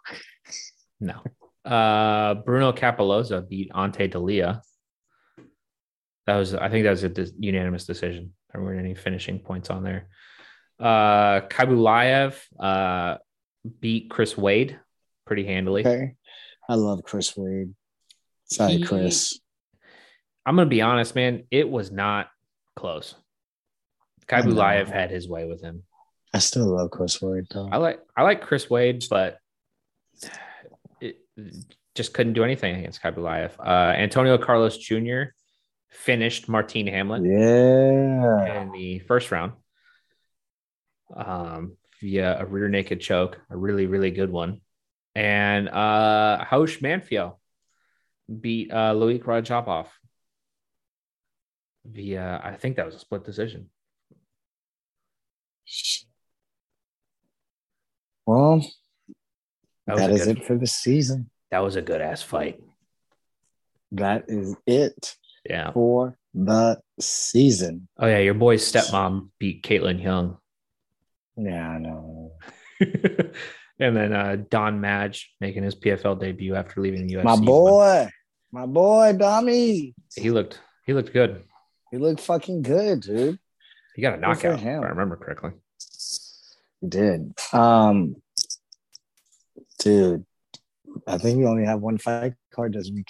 no. 1.00 1.24
Uh, 1.66 2.36
Bruno 2.36 2.72
Cappelozza 2.74 3.48
beat 3.48 3.72
Ante 3.74 4.08
Delija. 4.08 4.62
That 6.28 6.36
was, 6.36 6.54
I 6.54 6.70
think 6.70 6.84
that 6.84 6.92
was 6.92 7.02
a 7.04 7.10
dis- 7.10 7.34
unanimous 7.40 7.86
decision. 7.88 8.34
There 8.54 8.62
weren't 8.62 8.78
any 8.80 8.94
finishing 8.94 9.40
points 9.40 9.72
on 9.72 9.84
there. 9.84 10.10
Uh, 10.80 11.42
Khaybulaev 11.42 12.36
uh, 12.60 13.18
beat 13.80 14.10
Chris 14.10 14.38
Wade 14.38 14.80
pretty 15.26 15.46
handily. 15.46 15.86
Okay. 15.86 16.16
I 16.70 16.76
love 16.76 17.04
Chris 17.04 17.36
Wade. 17.36 17.74
Sorry, 18.46 18.74
He- 18.78 18.84
Chris. 18.84 19.40
I'm 20.46 20.56
gonna 20.56 20.70
be 20.70 20.82
honest, 20.82 21.16
man. 21.16 21.44
It 21.52 21.70
was 21.70 21.92
not 21.92 22.30
close. 22.76 23.14
Khaybulaev 24.28 24.88
had 24.88 25.12
his 25.12 25.28
way 25.28 25.46
with 25.46 25.62
him. 25.62 25.84
I 26.34 26.40
still 26.40 26.68
love 26.76 26.92
Chris 26.92 27.22
Wade 27.22 27.46
though. 27.52 27.68
I 27.72 27.78
like 27.78 28.00
I 28.16 28.24
like 28.24 28.42
Chris 28.42 28.70
Wade, 28.70 29.04
but 29.10 29.38
it 31.02 31.18
just 31.96 32.14
couldn't 32.14 32.34
do 32.34 32.44
anything 32.44 32.76
against 32.78 33.02
Khaybulaev. 33.02 33.52
Uh, 33.60 33.94
Antonio 33.98 34.38
Carlos 34.38 34.78
Jr. 34.78 35.24
finished 35.90 36.48
Marthin 36.48 36.88
Hamlet. 36.90 37.24
Yeah. 37.24 38.62
in 38.62 38.72
the 38.72 39.00
first 39.00 39.32
round 39.32 39.54
um, 41.16 41.78
via 42.02 42.40
a 42.40 42.46
rear 42.46 42.70
naked 42.70 43.00
choke, 43.02 43.40
a 43.50 43.58
really 43.58 43.86
really 43.86 44.12
good 44.12 44.32
one. 44.32 44.62
And 45.16 45.68
uh, 45.70 46.46
Raush 46.52 46.80
Manfio 46.82 47.36
beat 48.30 48.72
uh, 48.72 48.94
Loik 48.94 49.24
Radzhabov 49.24 49.88
via 51.86 52.40
I 52.44 52.56
think 52.56 52.76
that 52.76 52.86
was 52.86 52.96
a 52.96 53.00
split 53.00 53.24
decision. 53.26 53.70
Well, 58.26 58.62
That 59.88 59.98
that 59.98 60.12
is 60.12 60.26
good- 60.26 60.38
it 60.40 60.46
for 60.46 60.58
the 60.58 60.68
season. 60.68 61.30
That 61.52 61.60
was 61.60 61.76
a 61.76 61.82
good 61.82 62.02
ass 62.02 62.22
fight. 62.22 62.62
That 63.94 64.26
is 64.28 64.56
it 64.68 65.18
Yeah. 65.50 65.72
for 65.72 66.16
the 66.36 66.80
season. 67.00 67.88
Oh 67.98 68.06
yeah, 68.06 68.20
your 68.20 68.36
boy's 68.36 68.72
stepmom 68.72 69.30
beat 69.40 69.64
Kaitlin 69.64 70.02
Young. 70.02 70.38
Yeah, 71.40 71.70
I 71.70 71.78
know. 71.78 72.32
and 73.80 73.96
then 73.96 74.14
uh, 74.14 74.38
Don 74.50 74.82
Madge 74.82 75.32
making 75.40 75.64
his 75.64 75.76
PFL 75.76 76.20
debut 76.20 76.56
after 76.56 76.82
leaving 76.82 77.08
the 77.08 77.16
UFC. 77.16 77.24
My 77.24 77.36
boy, 77.38 78.10
my 78.52 78.66
boy, 78.66 79.14
Dommy. 79.14 79.94
He 80.16 80.32
looked 80.32 80.60
he 80.86 80.94
looked 80.94 81.14
good. 81.14 81.44
He 81.92 81.98
looked 81.98 82.22
fucking 82.22 82.62
good, 82.62 83.02
dude. 83.02 83.40
He 83.96 84.02
got 84.02 84.18
a 84.18 84.22
knockout, 84.22 84.60
if. 84.60 84.82
I 84.84 84.90
remember 84.90 85.16
correctly. 85.16 85.52
He 86.82 86.88
did. 86.88 87.34
Um, 87.54 88.16
dude, 89.80 90.26
I 91.08 91.18
think 91.18 91.40
we 91.40 91.46
only 91.46 91.66
have 91.66 91.82
one 91.82 91.98
fight 91.98 92.34
card 92.54 92.74
this 92.74 92.90
week. 92.90 93.08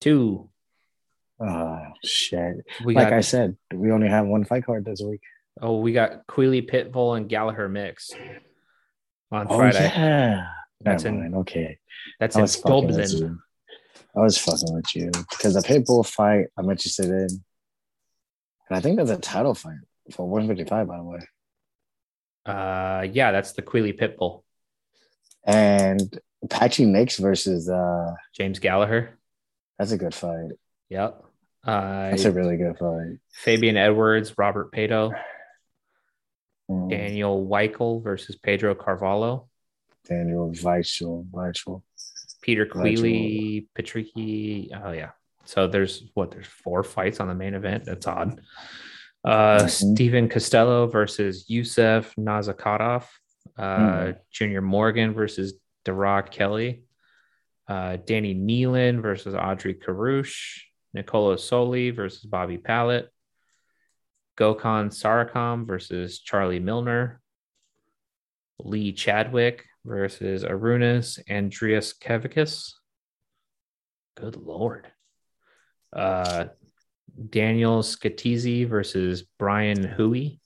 Two. 0.00 0.50
Oh 1.40 1.80
shit! 2.04 2.56
We 2.84 2.94
like 2.94 3.08
got 3.08 3.14
I 3.14 3.20
said, 3.20 3.56
we 3.72 3.90
only 3.90 4.08
have 4.08 4.26
one 4.26 4.44
fight 4.44 4.64
card 4.64 4.84
this 4.84 5.00
week. 5.00 5.20
Oh 5.60 5.78
we 5.78 5.92
got 5.92 6.26
Queally 6.26 6.62
Pitbull 6.62 7.16
and 7.16 7.28
Gallagher 7.28 7.68
mix 7.68 8.10
on 9.30 9.46
Oh 9.48 9.56
Friday. 9.56 9.84
yeah, 9.94 10.46
That's 10.80 11.04
Never 11.04 11.14
in- 11.16 11.20
mind. 11.22 11.34
Okay, 11.36 11.78
That's 12.20 12.36
I 12.36 12.40
in 12.40 12.42
was 12.42 12.56
fucking 12.56 12.86
with 12.88 13.12
Dublin. 13.12 13.38
I 14.16 14.20
was 14.20 14.38
fucking 14.38 14.74
with 14.74 14.94
you 14.96 15.10
because 15.30 15.54
the 15.54 15.60
Pitbull 15.60 16.06
fight 16.06 16.46
I'm 16.56 16.70
interested 16.70 17.06
in, 17.06 17.28
and 18.68 18.70
I 18.70 18.80
think 18.80 18.96
that's 18.96 19.10
a 19.10 19.16
title 19.18 19.54
fight 19.54 19.78
for 20.12 20.28
155, 20.28 20.86
by 20.86 20.96
the 20.96 21.02
way. 21.04 21.20
Uh 22.46 23.06
yeah, 23.12 23.32
that's 23.32 23.52
the 23.52 23.62
Queally 23.62 23.92
Pitbull. 23.92 24.42
And 25.46 26.18
Patchy 26.50 26.84
Mix 26.86 27.18
versus 27.18 27.68
uh, 27.70 28.12
James 28.34 28.58
Gallagher. 28.58 29.18
that's 29.78 29.92
a 29.92 29.98
good 29.98 30.14
fight. 30.14 30.50
Yep. 30.90 31.22
Uh 31.64 32.10
That's 32.10 32.24
a 32.24 32.32
really 32.32 32.56
good 32.58 32.76
fight. 32.78 33.18
Fabian 33.32 33.76
Edwards, 33.78 34.36
Robert 34.36 34.70
Pato. 34.72 35.12
Mm. 36.70 36.90
Daniel 36.90 37.46
Weichel 37.46 38.02
versus 38.02 38.36
Pedro 38.36 38.74
Carvalho. 38.74 39.48
Daniel 40.08 40.50
Weichel, 40.50 41.26
Weichel. 41.30 41.82
Peter 42.42 42.66
Queally, 42.66 43.68
Patricky. 43.76 44.68
Oh 44.84 44.92
yeah. 44.92 45.10
So 45.46 45.66
there's 45.66 46.04
what? 46.14 46.30
There's 46.30 46.46
four 46.46 46.82
fights 46.82 47.20
on 47.20 47.28
the 47.28 47.34
main 47.34 47.54
event. 47.54 47.84
That's 47.84 48.06
odd. 48.06 48.40
Uh, 49.24 49.58
mm-hmm. 49.58 49.68
Stephen 49.68 50.28
Costello 50.28 50.86
versus 50.86 51.46
Yusef 51.48 52.14
Nazakatov. 52.16 53.04
Uh, 53.56 53.78
mm. 53.78 54.16
Junior 54.30 54.60
Morgan 54.60 55.14
versus 55.14 55.54
Derek 55.84 56.30
Kelly. 56.30 56.82
Uh, 57.66 57.96
Danny 58.04 58.34
Nealon 58.34 59.00
versus 59.00 59.34
Audrey 59.34 59.74
Karush. 59.74 60.60
Nicola 60.92 61.38
Soli 61.38 61.90
versus 61.90 62.24
Bobby 62.24 62.58
Pallett. 62.58 63.10
Gokhan 64.36 64.90
Sarakam 64.90 65.66
versus 65.66 66.20
Charlie 66.20 66.60
Milner. 66.60 67.20
Lee 68.60 68.92
Chadwick 68.92 69.64
versus 69.84 70.44
Arunas 70.44 71.18
Andreas 71.30 71.92
Kevikis. 71.92 72.72
Good 74.16 74.36
lord. 74.36 74.88
Uh, 75.92 76.46
Daniel 77.30 77.82
Scatizzi 77.82 78.68
versus 78.68 79.24
Brian 79.38 79.82
Huey. 79.96 80.40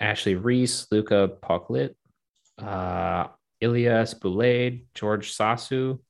Ashley 0.00 0.34
Reese, 0.34 0.88
Luca 0.90 1.30
Poklit, 1.42 1.94
uh, 2.58 3.28
Boulade, 3.62 4.84
George 4.94 5.32
Sasu, 5.36 6.00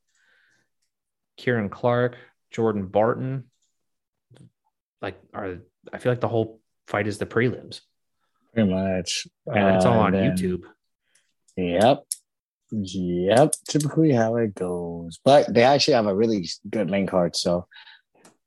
Kieran 1.36 1.68
Clark, 1.68 2.16
Jordan 2.50 2.86
Barton. 2.86 3.44
Like, 5.02 5.20
are 5.34 5.58
I 5.92 5.98
feel 5.98 6.12
like 6.12 6.20
the 6.20 6.28
whole 6.28 6.60
fight 6.86 7.06
is 7.06 7.18
the 7.18 7.26
prelims. 7.26 7.80
Pretty 8.54 8.70
much. 8.70 9.26
And 9.46 9.76
it's 9.76 9.84
all 9.84 10.00
uh, 10.00 10.04
on 10.04 10.12
then, 10.12 10.36
YouTube. 10.36 10.62
Yep. 11.56 12.04
Yep. 12.70 13.54
Typically 13.68 14.12
how 14.12 14.36
it 14.36 14.54
goes. 14.54 15.18
But 15.24 15.52
they 15.52 15.62
actually 15.62 15.94
have 15.94 16.06
a 16.06 16.14
really 16.14 16.48
good 16.68 16.90
main 16.90 17.06
card. 17.06 17.36
So 17.36 17.66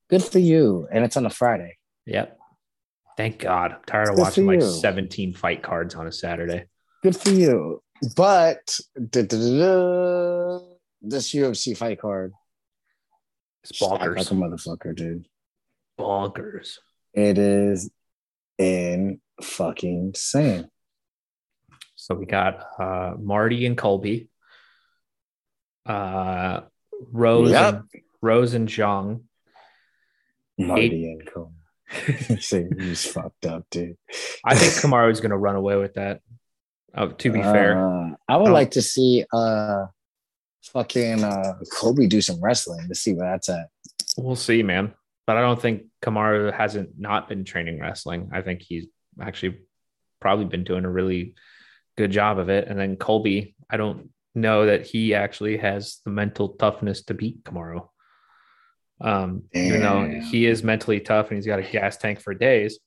good 0.10 0.24
for 0.24 0.40
you. 0.40 0.88
And 0.92 1.04
it's 1.04 1.18
on 1.18 1.26
a 1.26 1.30
Friday. 1.30 1.78
Yep. 2.06 2.38
Thank 3.18 3.40
God. 3.40 3.72
I'm 3.74 3.84
tired 3.86 4.10
of 4.10 4.16
good 4.16 4.22
watching 4.22 4.46
like 4.46 4.62
17 4.62 5.34
fight 5.34 5.64
cards 5.64 5.96
on 5.96 6.08
a 6.08 6.12
Saturday. 6.12 6.66
Good 7.02 7.16
for 7.16 7.30
you. 7.30 7.82
But 8.16 8.78
this 11.02 11.34
UFC 11.34 11.78
fight 11.78 12.00
card. 12.00 12.34
It's 13.64 13.82
bonkers. 13.82 14.18
Like 14.18 14.32
a 14.32 14.36
motherfucker, 14.36 14.96
dude. 14.96 15.28
Bonkers. 16.00 16.78
It 17.16 17.38
is 17.38 17.90
in 18.58 19.22
fucking 19.42 20.08
insane. 20.08 20.70
So 21.96 22.14
we 22.14 22.26
got 22.26 22.60
uh, 22.78 23.14
Marty 23.18 23.66
and 23.66 23.78
Colby, 23.78 24.30
uh, 25.86 26.62
Rose, 27.12 27.52
yep. 27.52 27.74
and, 27.74 28.04
Rose 28.22 28.54
and 28.54 28.68
Zhang. 28.68 29.22
Marty 30.58 31.06
Eight. 31.06 31.20
and 31.20 31.26
Colby. 31.34 32.84
he's 32.84 33.06
fucked 33.12 33.46
up, 33.46 33.64
dude. 33.72 33.98
I 34.44 34.56
think 34.56 34.74
Kamaru 34.74 35.12
is 35.12 35.22
going 35.22 35.32
to 35.32 35.38
run 35.38 35.56
away 35.56 35.78
with 35.78 35.94
that. 35.94 36.20
Oh, 36.94 37.08
to 37.08 37.32
be 37.32 37.42
uh, 37.42 37.52
fair, 37.52 38.18
I 38.28 38.38
would 38.38 38.50
oh. 38.50 38.54
like 38.54 38.72
to 38.72 38.82
see 38.82 39.26
uh, 39.34 39.86
fucking 40.74 41.24
uh, 41.24 41.60
Colby 41.72 42.08
do 42.08 42.22
some 42.22 42.42
wrestling 42.42 42.88
to 42.90 42.96
see 42.96 43.14
where 43.14 43.32
that's 43.32 43.50
at. 43.50 43.68
We'll 44.18 44.36
see, 44.36 44.64
man 44.64 44.94
but 45.26 45.38
I 45.38 45.42
don't 45.42 45.62
think 45.62 45.84
Kamaru 46.06 46.54
hasn't 46.54 47.00
not 47.00 47.28
been 47.28 47.44
training 47.44 47.80
wrestling. 47.80 48.30
I 48.32 48.42
think 48.42 48.62
he's 48.62 48.86
actually 49.20 49.62
probably 50.20 50.46
been 50.46 50.64
doing 50.64 50.86
a 50.86 50.92
really 50.92 51.34
good 51.98 52.12
job 52.12 52.38
of 52.38 52.50
it. 52.50 52.68
And 52.68 52.80
then 52.80 52.96
Colby, 52.96 53.56
I 53.70 53.78
don't 53.78 54.10
know 54.36 54.68
that 54.68 54.86
he 54.86 55.16
actually 55.16 55.58
has 55.58 56.02
the 56.06 56.12
mental 56.12 56.50
toughness 56.50 57.04
to 57.04 57.14
beat 57.14 57.44
Kamaru. 57.44 57.88
Um, 59.02 59.44
even 59.54 59.82
though 59.82 60.22
he 60.30 60.46
is 60.46 60.64
mentally 60.64 61.00
tough 61.00 61.30
and 61.30 61.38
he's 61.38 61.48
got 61.48 61.60
a 61.60 61.64
gas 61.64 61.98
tank 61.98 62.22
for 62.22 62.34
days, 62.34 62.80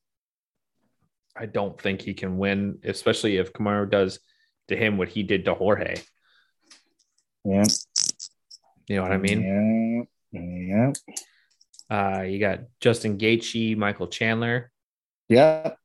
I 1.36 1.46
don't 1.46 1.80
think 1.80 2.00
he 2.00 2.14
can 2.14 2.38
win, 2.38 2.78
especially 2.84 3.36
if 3.36 3.52
Kamaru 3.52 3.90
does 3.90 4.20
to 4.68 4.76
him 4.76 4.96
what 4.96 5.08
he 5.08 5.22
did 5.22 5.44
to 5.46 5.54
Jorge. 5.54 5.96
Yeah. 7.44 7.64
You 8.86 8.96
know 8.96 9.02
what 9.02 9.12
I 9.12 9.18
mean? 9.18 10.06
Yeah. 10.32 10.40
Yeah. 10.40 10.92
Uh, 11.90 12.22
you 12.22 12.38
got 12.38 12.60
Justin 12.80 13.18
Gaethje, 13.18 13.76
Michael 13.76 14.08
Chandler. 14.08 14.70
Yep. 15.28 15.78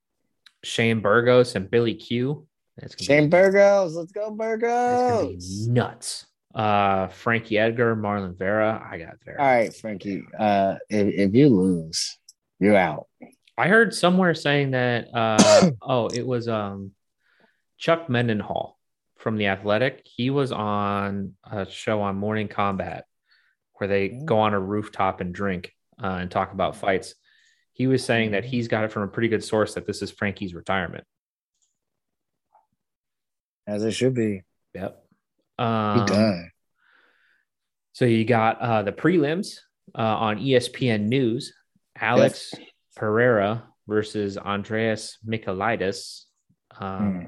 Shane 0.64 1.02
Burgos 1.02 1.56
and 1.56 1.70
Billy 1.70 1.94
Q. 1.94 2.48
That's 2.78 3.02
Shane 3.02 3.26
be, 3.26 3.30
Burgos, 3.30 3.96
let's 3.96 4.12
go 4.12 4.32
Burgos. 4.32 5.68
nuts. 5.68 6.26
Uh, 6.56 7.08
Frankie 7.08 7.58
Edgar, 7.58 7.96
Marlon 7.96 8.38
Vera. 8.38 8.88
I 8.90 8.98
got 8.98 9.16
Vera. 9.26 9.40
All 9.40 9.46
right, 9.46 9.74
Frankie. 9.74 10.24
Uh, 10.38 10.76
if, 10.90 11.30
if 11.30 11.36
you 11.36 11.50
lose, 11.50 12.18
you're 12.60 12.76
out. 12.76 13.08
I 13.58 13.68
heard 13.68 13.94
somewhere 13.94 14.34
saying 14.34 14.72
that. 14.72 15.08
Uh, 15.14 15.72
oh, 15.82 16.08
it 16.08 16.26
was 16.26 16.48
um, 16.48 16.92
Chuck 17.78 18.08
Mindenhall 18.08 18.74
from 19.18 19.38
the 19.38 19.48
Athletic. 19.48 20.02
He 20.06 20.30
was 20.30 20.52
on 20.52 21.34
a 21.50 21.70
show 21.70 22.02
on 22.02 22.18
Morning 22.18 22.48
Combat 22.48 23.06
where 23.74 23.88
they 23.88 24.10
go 24.10 24.40
on 24.40 24.54
a 24.54 24.60
rooftop 24.60 25.22
and 25.22 25.34
drink 25.34 25.74
uh, 26.02 26.18
and 26.22 26.32
talk 26.32 26.54
about 26.54 26.76
fights. 26.76 27.16
He 27.74 27.88
was 27.88 28.06
saying 28.06 28.32
that 28.32 28.46
he's 28.46 28.68
got 28.68 28.84
it 28.84 28.92
from 28.92 29.04
a 29.04 29.08
pretty 29.08 29.28
good 29.28 29.44
source 29.44 29.74
that 29.74 29.88
this 29.88 30.02
is 30.02 30.12
Frankie's 30.12 30.54
retirement. 30.54 31.04
As 33.66 33.84
it 33.84 33.92
should 33.92 34.14
be. 34.14 34.44
Yep. 34.76 35.04
Um, 35.58 36.00
he 36.00 36.06
done. 36.06 36.52
So 37.94 38.06
you 38.06 38.26
got 38.26 38.60
uh, 38.60 38.84
the 38.84 38.92
prelims 38.92 39.58
uh, 39.98 40.02
on 40.02 40.38
ESPN 40.38 41.08
News. 41.08 41.54
Alex 41.96 42.54
yes. 42.58 42.70
Pereira 42.96 43.64
versus 43.88 44.38
Andreas 44.38 45.18
Michailidis. 45.26 46.24
Um, 46.80 47.14
hmm. 47.14 47.26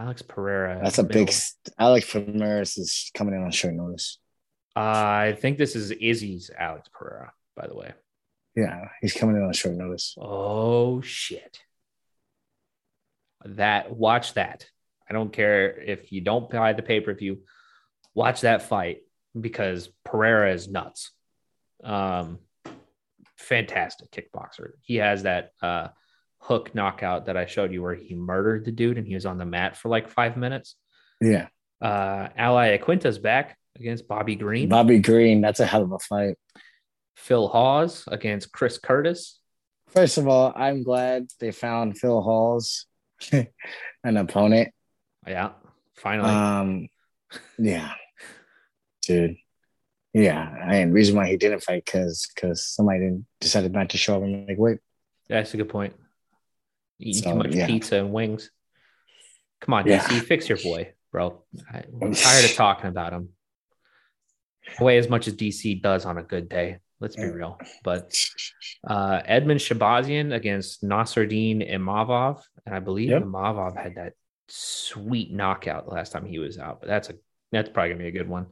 Alex 0.00 0.22
Pereira. 0.22 0.80
That's 0.82 0.98
a 0.98 1.04
big. 1.04 1.32
Alex 1.78 2.10
Pereira 2.10 2.60
is 2.60 3.10
coming 3.14 3.34
in 3.34 3.42
on 3.42 3.50
short 3.52 3.74
notice. 3.74 4.18
Uh, 4.76 4.80
I 4.80 5.38
think 5.40 5.56
this 5.56 5.76
is 5.76 5.92
Izzy's 5.92 6.50
Alex 6.56 6.88
Pereira 6.92 7.32
by 7.56 7.66
the 7.66 7.74
way. 7.74 7.92
Yeah, 8.56 8.88
he's 9.00 9.12
coming 9.12 9.36
in 9.36 9.42
on 9.42 9.52
short 9.52 9.74
notice. 9.74 10.14
Oh 10.18 11.00
shit. 11.00 11.60
That 13.44 13.94
watch 13.94 14.34
that. 14.34 14.66
I 15.08 15.12
don't 15.12 15.32
care 15.32 15.78
if 15.78 16.12
you 16.12 16.20
don't 16.20 16.48
buy 16.48 16.72
the 16.72 16.82
pay-per-view, 16.82 17.40
watch 18.14 18.42
that 18.42 18.62
fight 18.62 18.98
because 19.38 19.90
Pereira 20.04 20.52
is 20.52 20.68
nuts. 20.68 21.10
Um 21.82 22.38
fantastic 23.36 24.10
kickboxer. 24.10 24.72
He 24.82 24.96
has 24.96 25.24
that 25.24 25.50
uh 25.60 25.88
hook 26.38 26.74
knockout 26.74 27.26
that 27.26 27.36
I 27.36 27.46
showed 27.46 27.72
you 27.72 27.82
where 27.82 27.94
he 27.94 28.14
murdered 28.14 28.64
the 28.64 28.72
dude 28.72 28.98
and 28.98 29.06
he 29.06 29.14
was 29.14 29.26
on 29.26 29.38
the 29.38 29.44
mat 29.44 29.76
for 29.76 29.88
like 29.88 30.08
five 30.08 30.36
minutes. 30.36 30.76
Yeah. 31.20 31.48
Uh 31.82 32.28
Al 32.36 32.54
Iaquinta's 32.54 33.18
back 33.18 33.58
against 33.76 34.06
Bobby 34.06 34.36
Green. 34.36 34.68
Bobby 34.68 35.00
Green, 35.00 35.40
that's 35.40 35.60
a 35.60 35.66
hell 35.66 35.82
of 35.82 35.90
a 35.90 35.98
fight. 35.98 36.36
Phil 37.16 37.48
Hawes 37.48 38.04
against 38.08 38.52
Chris 38.52 38.78
Curtis. 38.78 39.38
First 39.88 40.18
of 40.18 40.26
all, 40.28 40.52
I'm 40.54 40.82
glad 40.82 41.28
they 41.38 41.52
found 41.52 41.98
Phil 41.98 42.20
Hawes 42.20 42.86
an 43.32 44.16
opponent. 44.16 44.72
Yeah, 45.26 45.52
finally. 45.96 46.30
Um, 46.30 46.88
yeah, 47.58 47.92
dude. 49.02 49.36
Yeah, 50.12 50.54
and 50.68 50.94
reason 50.94 51.16
why 51.16 51.28
he 51.28 51.36
didn't 51.36 51.62
fight 51.62 51.84
because 51.84 52.28
because 52.34 52.66
somebody 52.66 53.00
didn't 53.00 53.26
decided 53.40 53.72
not 53.72 53.90
to 53.90 53.98
show 53.98 54.16
up. 54.16 54.22
I'm 54.22 54.46
like, 54.46 54.58
wait. 54.58 54.78
Yeah, 55.28 55.38
that's 55.38 55.54
a 55.54 55.56
good 55.56 55.68
point. 55.68 55.94
Eating 57.00 57.22
so, 57.22 57.30
too 57.30 57.36
much 57.36 57.54
yeah. 57.54 57.66
pizza 57.66 57.96
and 57.96 58.12
wings. 58.12 58.50
Come 59.60 59.74
on, 59.74 59.86
yeah. 59.86 60.00
DC, 60.00 60.22
fix 60.22 60.48
your 60.48 60.58
boy, 60.58 60.92
bro. 61.10 61.42
I'm 61.72 62.14
tired 62.14 62.44
of 62.44 62.52
talking 62.54 62.88
about 62.88 63.12
him. 63.12 63.30
Way 64.78 64.98
as 64.98 65.08
much 65.08 65.26
as 65.26 65.34
DC 65.34 65.82
does 65.82 66.04
on 66.04 66.18
a 66.18 66.22
good 66.22 66.48
day. 66.48 66.78
Let's 67.00 67.16
be 67.16 67.26
real. 67.26 67.58
But 67.82 68.14
uh, 68.86 69.20
Edmen 69.28 69.56
Shahbazyan 69.56 70.34
against 70.34 70.82
Nassourdine 70.82 71.70
Imavov, 71.70 72.42
and 72.64 72.74
I 72.74 72.78
believe 72.78 73.10
yep. 73.10 73.22
Imavov 73.22 73.76
had 73.80 73.96
that 73.96 74.14
sweet 74.48 75.32
knockout 75.32 75.90
last 75.90 76.12
time 76.12 76.24
he 76.24 76.38
was 76.38 76.58
out. 76.58 76.80
But 76.80 76.88
that's 76.88 77.10
a 77.10 77.14
that's 77.52 77.68
probably 77.68 77.90
gonna 77.90 78.02
be 78.02 78.08
a 78.08 78.12
good 78.12 78.28
one 78.28 78.46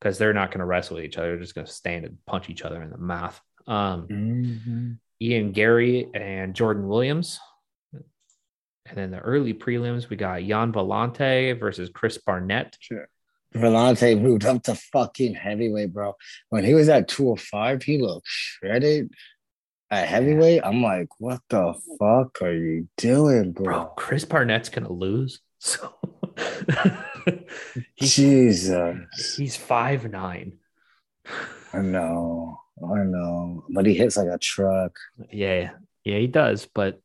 because 0.00 0.18
they're 0.18 0.32
not 0.32 0.52
gonna 0.52 0.66
wrestle 0.66 1.00
each 1.00 1.16
other; 1.16 1.28
they're 1.28 1.40
just 1.40 1.54
gonna 1.54 1.66
stand 1.66 2.04
and 2.04 2.18
punch 2.26 2.48
each 2.48 2.62
other 2.62 2.82
in 2.82 2.90
the 2.90 2.98
mouth. 2.98 3.40
Um, 3.66 4.08
mm-hmm. 4.08 4.92
Ian 5.20 5.52
Garry 5.52 6.08
and 6.14 6.54
Jordan 6.54 6.88
Williams. 6.88 7.38
And 8.86 8.98
then 8.98 9.10
the 9.12 9.20
early 9.20 9.54
prelims, 9.54 10.08
we 10.08 10.16
got 10.16 10.42
Gian 10.42 10.72
Villante 10.72 11.58
versus 11.58 11.88
Chris 11.88 12.18
Barnett. 12.18 12.76
Sure. 12.80 13.06
Villante 13.54 14.20
moved 14.20 14.44
up 14.44 14.62
to 14.64 14.74
fucking 14.74 15.34
heavyweight, 15.34 15.92
bro. 15.92 16.14
When 16.48 16.64
he 16.64 16.74
was 16.74 16.88
at 16.88 17.08
205, 17.08 17.82
he 17.82 17.98
looked 17.98 18.26
shredded. 18.26 19.10
at 19.90 20.08
heavyweight, 20.08 20.62
I'm 20.64 20.82
like, 20.82 21.08
what 21.18 21.40
the 21.48 21.74
fuck 21.98 22.40
are 22.42 22.52
you 22.54 22.88
doing, 22.96 23.52
bro? 23.52 23.64
bro 23.64 23.84
Chris 23.96 24.24
Barnett's 24.24 24.68
gonna 24.68 24.92
lose. 24.92 25.40
So 25.64 25.94
he's, 27.94 28.16
Jesus. 28.16 29.36
He's 29.36 29.56
five 29.56 30.10
nine. 30.10 30.58
I 31.72 31.78
know. 31.78 32.58
I 32.82 33.04
know. 33.04 33.64
But 33.70 33.86
he 33.86 33.94
hits 33.94 34.16
like 34.16 34.28
a 34.28 34.38
truck. 34.38 34.96
Yeah. 35.30 35.70
Yeah, 36.04 36.18
he 36.18 36.26
does. 36.26 36.66
But 36.66 37.00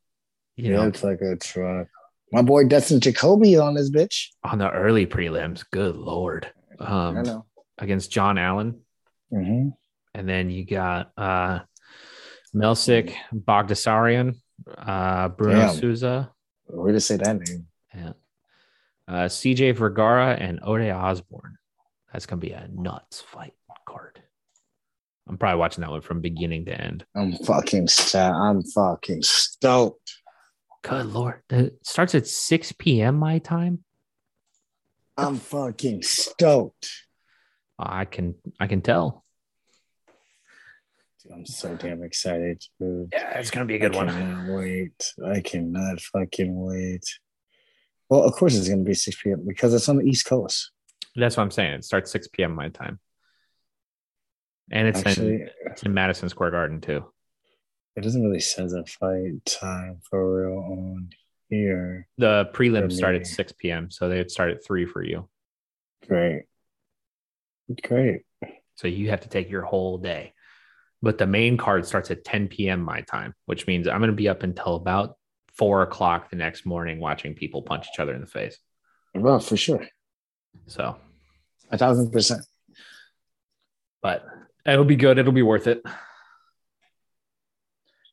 you 0.56 0.64
he 0.64 0.70
know, 0.70 0.82
hits 0.84 1.04
like 1.04 1.20
a 1.20 1.36
truck. 1.36 1.86
My 2.32 2.42
boy 2.42 2.64
Dustin 2.64 3.00
Jacoby 3.00 3.56
on 3.56 3.74
his 3.74 3.90
bitch. 3.90 4.26
On 4.44 4.58
the 4.58 4.70
early 4.70 5.06
prelims. 5.06 5.64
Good 5.70 5.96
lord. 5.96 6.50
Um, 6.78 7.18
I 7.18 7.22
know. 7.22 7.46
Against 7.78 8.10
John 8.10 8.38
Allen. 8.38 8.80
Mm-hmm. 9.32 9.68
And 10.14 10.28
then 10.28 10.50
you 10.50 10.64
got 10.64 11.12
uh 11.16 11.60
Melsik 12.54 13.14
Baghdasaryan, 13.34 14.34
uh, 14.78 15.28
Bruno 15.28 15.60
Damn. 15.60 15.74
Souza. 15.76 16.32
Where 16.66 16.92
to 16.92 17.00
say 17.00 17.16
that 17.16 17.38
name? 17.38 17.66
Yeah. 17.94 18.12
Uh, 19.06 19.26
CJ 19.26 19.76
Vergara 19.76 20.34
and 20.34 20.60
Ode 20.62 20.90
Osborne. 20.90 21.56
That's 22.12 22.26
gonna 22.26 22.40
be 22.40 22.50
a 22.52 22.68
nuts 22.72 23.20
fight 23.20 23.54
card. 23.86 24.22
I'm 25.28 25.36
probably 25.36 25.58
watching 25.58 25.82
that 25.82 25.90
one 25.90 26.00
from 26.00 26.20
beginning 26.20 26.64
to 26.66 26.80
end. 26.80 27.04
I'm 27.14 27.32
fucking 27.32 27.88
st- 27.88 28.34
I'm 28.34 28.62
fucking 28.62 29.22
stoked. 29.22 30.10
Good 30.82 31.06
lord. 31.06 31.42
It 31.50 31.78
starts 31.82 32.14
at 32.14 32.26
6 32.26 32.72
p.m. 32.72 33.16
my 33.16 33.38
time. 33.38 33.84
I'm 35.16 35.36
fucking 35.36 36.02
stoked. 36.02 36.90
I 37.78 38.04
can 38.04 38.36
I 38.58 38.66
can 38.66 38.82
tell. 38.82 39.24
I'm 41.32 41.44
so 41.44 41.74
damn 41.76 42.02
excited. 42.02 42.64
Dude. 42.80 43.10
Yeah, 43.12 43.38
it's 43.38 43.50
gonna 43.50 43.66
be 43.66 43.74
a 43.74 43.78
good 43.78 43.94
one. 43.94 44.08
I 44.08 44.20
one. 44.20 44.56
Wait, 44.56 45.14
I 45.26 45.40
cannot 45.40 46.00
fucking 46.00 46.54
wait. 46.54 47.04
Well, 48.08 48.22
of 48.22 48.32
course 48.32 48.56
it's 48.56 48.68
gonna 48.68 48.82
be 48.82 48.94
6 48.94 49.22
p.m. 49.22 49.44
because 49.46 49.74
it's 49.74 49.88
on 49.88 49.98
the 49.98 50.04
East 50.04 50.24
Coast. 50.26 50.70
That's 51.14 51.36
what 51.36 51.42
I'm 51.42 51.50
saying. 51.50 51.74
It 51.74 51.84
starts 51.84 52.10
6 52.12 52.28
p.m. 52.28 52.54
my 52.54 52.68
time, 52.68 52.98
and 54.70 54.88
it's 54.88 55.00
Actually, 55.00 55.34
in, 55.34 55.50
it's 55.66 55.82
in 55.82 55.92
Madison 55.92 56.28
Square 56.28 56.52
Garden 56.52 56.80
too. 56.80 57.04
It 57.98 58.04
doesn't 58.04 58.22
really 58.22 58.40
says 58.40 58.72
a 58.72 58.84
fight 58.84 59.44
time 59.44 60.00
for 60.08 60.42
real 60.42 60.58
on 60.58 61.10
here. 61.50 62.08
The 62.16 62.48
prelims 62.52 62.92
start 62.92 63.16
at 63.16 63.26
6 63.26 63.52
p.m., 63.58 63.90
so 63.90 64.08
they'd 64.08 64.30
start 64.30 64.50
at 64.50 64.64
three 64.64 64.86
for 64.86 65.02
you. 65.02 65.28
Great, 66.06 66.44
great. 67.82 68.22
So 68.76 68.88
you 68.88 69.10
have 69.10 69.20
to 69.22 69.28
take 69.28 69.50
your 69.50 69.62
whole 69.62 69.98
day 69.98 70.32
but 71.02 71.18
the 71.18 71.26
main 71.26 71.56
card 71.56 71.86
starts 71.86 72.10
at 72.10 72.24
10 72.24 72.48
p.m. 72.48 72.80
my 72.80 73.02
time, 73.02 73.34
which 73.46 73.66
means 73.66 73.86
I'm 73.86 74.00
going 74.00 74.10
to 74.10 74.16
be 74.16 74.28
up 74.28 74.42
until 74.42 74.74
about 74.74 75.16
four 75.54 75.82
o'clock 75.82 76.30
the 76.30 76.36
next 76.36 76.66
morning 76.66 77.00
watching 77.00 77.34
people 77.34 77.62
punch 77.62 77.86
each 77.92 78.00
other 78.00 78.14
in 78.14 78.20
the 78.20 78.26
face. 78.26 78.58
Well, 79.14 79.40
for 79.40 79.56
sure. 79.56 79.86
So, 80.66 80.96
a 81.70 81.78
thousand 81.78 82.10
percent. 82.10 82.44
But 84.02 84.24
it'll 84.66 84.84
be 84.84 84.96
good. 84.96 85.18
It'll 85.18 85.32
be 85.32 85.42
worth 85.42 85.66
it. 85.66 85.82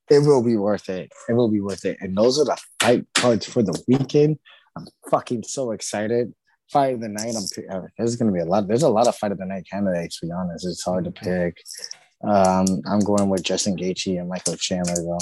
It 0.10 0.20
will 0.20 0.44
be 0.44 0.56
worth 0.56 0.90
it. 0.90 1.12
It 1.28 1.34
will 1.34 1.50
be 1.50 1.62
worth 1.62 1.86
it. 1.86 1.98
And 2.00 2.16
those 2.16 2.40
are 2.40 2.46
the 2.46 2.58
fight 2.80 3.06
cards 3.16 3.46
for 3.46 3.64
the 3.64 3.82
weekend. 3.88 4.38
I'm 4.78 4.88
fucking 5.10 5.44
so 5.44 5.72
excited. 5.72 6.34
Fight 6.72 6.96
of 6.96 7.02
the 7.02 7.10
night. 7.10 7.36
I'm. 7.36 7.46
Uh, 7.70 7.88
there's 7.98 8.16
going 8.16 8.32
to 8.32 8.34
be 8.34 8.42
a 8.42 8.46
lot. 8.46 8.68
There's 8.68 8.84
a 8.84 8.90
lot 8.90 9.08
of 9.08 9.16
fight 9.16 9.32
of 9.32 9.38
the 9.38 9.46
night 9.46 9.66
candidates. 9.72 10.20
To 10.20 10.28
be 10.28 10.32
honest, 10.32 10.66
it's 10.66 10.84
hard 10.84 11.06
to 11.06 11.12
pick. 11.12 11.58
Um, 12.24 12.82
I'm 12.88 13.00
going 13.00 13.30
with 13.30 13.44
Justin 13.44 13.78
Gaethje 13.78 14.20
and 14.20 14.30
Michael 14.30 14.56
Chandler 14.56 14.96
though. 14.96 15.20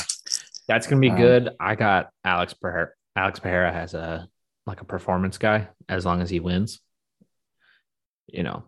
That's 0.67 0.87
gonna 0.87 1.01
be 1.01 1.09
um, 1.09 1.17
good. 1.17 1.49
I 1.59 1.75
got 1.75 2.09
Alex 2.23 2.53
Pereira. 2.53 2.89
Alex 3.15 3.39
Pereira 3.39 3.71
has 3.71 3.93
a 3.93 4.27
like 4.65 4.81
a 4.81 4.85
performance 4.85 5.37
guy 5.37 5.67
as 5.89 6.05
long 6.05 6.21
as 6.21 6.29
he 6.29 6.39
wins. 6.39 6.79
You 8.27 8.43
know, 8.43 8.63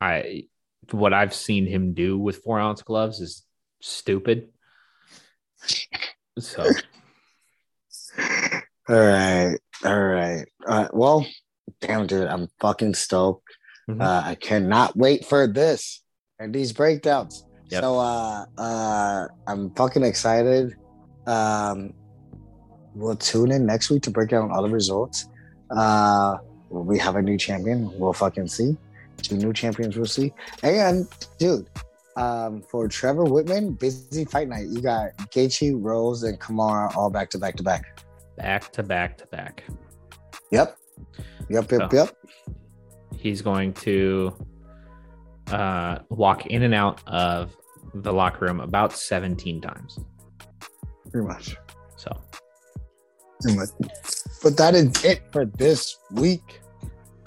I 0.00 0.48
what 0.90 1.12
I've 1.12 1.34
seen 1.34 1.66
him 1.66 1.94
do 1.94 2.18
with 2.18 2.38
four 2.38 2.58
ounce 2.58 2.82
gloves 2.82 3.20
is 3.20 3.44
stupid. 3.80 4.48
So, 6.38 6.62
all 8.18 8.96
right, 8.96 9.56
all 9.84 10.04
right. 10.04 10.46
Uh, 10.66 10.88
well, 10.92 11.26
damn, 11.80 12.06
dude, 12.06 12.26
I'm 12.26 12.48
fucking 12.60 12.94
stoked. 12.94 13.56
Mm-hmm. 13.88 14.00
Uh, 14.00 14.22
I 14.24 14.34
cannot 14.36 14.96
wait 14.96 15.26
for 15.26 15.46
this 15.46 16.02
and 16.38 16.54
these 16.54 16.72
breakdowns. 16.72 17.44
Yep. 17.68 17.82
So 17.82 17.98
uh, 17.98 18.44
uh, 18.58 19.28
I'm 19.46 19.70
fucking 19.74 20.04
excited. 20.04 20.76
Um, 21.26 21.94
we'll 22.94 23.16
tune 23.16 23.50
in 23.50 23.66
next 23.66 23.90
week 23.90 24.02
to 24.02 24.10
break 24.10 24.30
down 24.30 24.50
all 24.50 24.62
the 24.62 24.68
results. 24.68 25.28
Uh, 25.70 26.36
we 26.70 26.98
have 26.98 27.16
a 27.16 27.22
new 27.22 27.38
champion. 27.38 27.90
We'll 27.98 28.12
fucking 28.12 28.48
see. 28.48 28.76
Two 29.18 29.36
new 29.36 29.52
champions. 29.52 29.96
We'll 29.96 30.06
see. 30.06 30.32
And 30.62 31.06
dude, 31.38 31.68
um, 32.16 32.62
for 32.62 32.88
Trevor 32.88 33.24
Wittman, 33.24 33.78
busy 33.78 34.24
fight 34.24 34.48
night. 34.48 34.66
You 34.68 34.80
got 34.80 35.16
Gaethje, 35.30 35.76
Rose, 35.80 36.22
and 36.22 36.38
Kamaru 36.40 36.94
all 36.96 37.10
back 37.10 37.30
to 37.30 37.38
back 37.38 37.56
to 37.56 37.62
back. 37.62 38.02
Back 38.36 38.72
to 38.72 38.82
back 38.82 39.18
to 39.18 39.26
back. 39.26 39.64
Yep. 40.50 40.76
Yep. 41.48 41.70
Yep. 41.70 41.90
So, 41.90 41.96
yep. 41.96 42.16
He's 43.16 43.42
going 43.42 43.72
to 43.74 44.34
uh, 45.48 45.98
walk 46.08 46.46
in 46.46 46.62
and 46.62 46.74
out 46.74 47.00
of 47.06 47.56
the 47.94 48.12
locker 48.12 48.46
room 48.46 48.60
about 48.60 48.92
17 48.92 49.60
times. 49.60 49.98
Pretty 51.10 51.26
much. 51.26 51.56
So. 51.96 52.10
Pretty 53.40 53.58
much. 53.58 53.68
But 54.42 54.56
that 54.56 54.74
is 54.74 55.04
it 55.04 55.22
for 55.30 55.44
this 55.46 55.98
week. 56.10 56.60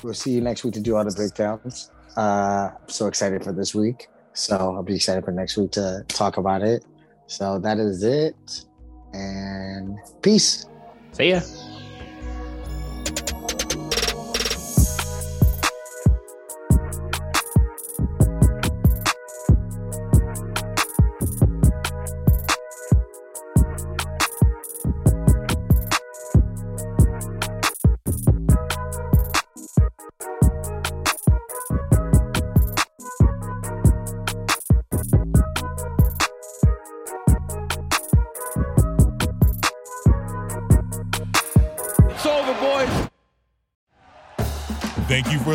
We'll 0.04 0.14
see 0.14 0.32
you 0.32 0.42
next 0.42 0.64
week 0.64 0.74
to 0.76 0.82
do 0.82 0.96
all 0.96 1.04
the 1.04 1.12
breakdowns. 1.12 1.92
Uh, 2.18 2.72
I'm 2.82 2.90
so 2.90 3.08
excited 3.08 3.44
for 3.44 3.52
this 3.52 3.74
week. 3.74 4.08
So 4.36 4.76
I'll 4.76 4.84
be 4.84 4.96
excited 4.96 5.24
for 5.24 5.32
next 5.32 5.56
week 5.56 5.72
to 5.72 6.04
talk 6.10 6.38
about 6.38 6.62
it. 6.62 6.86
So 7.28 7.58
that 7.60 7.80
is 7.80 8.04
it. 8.04 8.36
And 9.14 9.98
peace. 10.22 10.66
See 11.14 11.32
ya. 11.32 11.42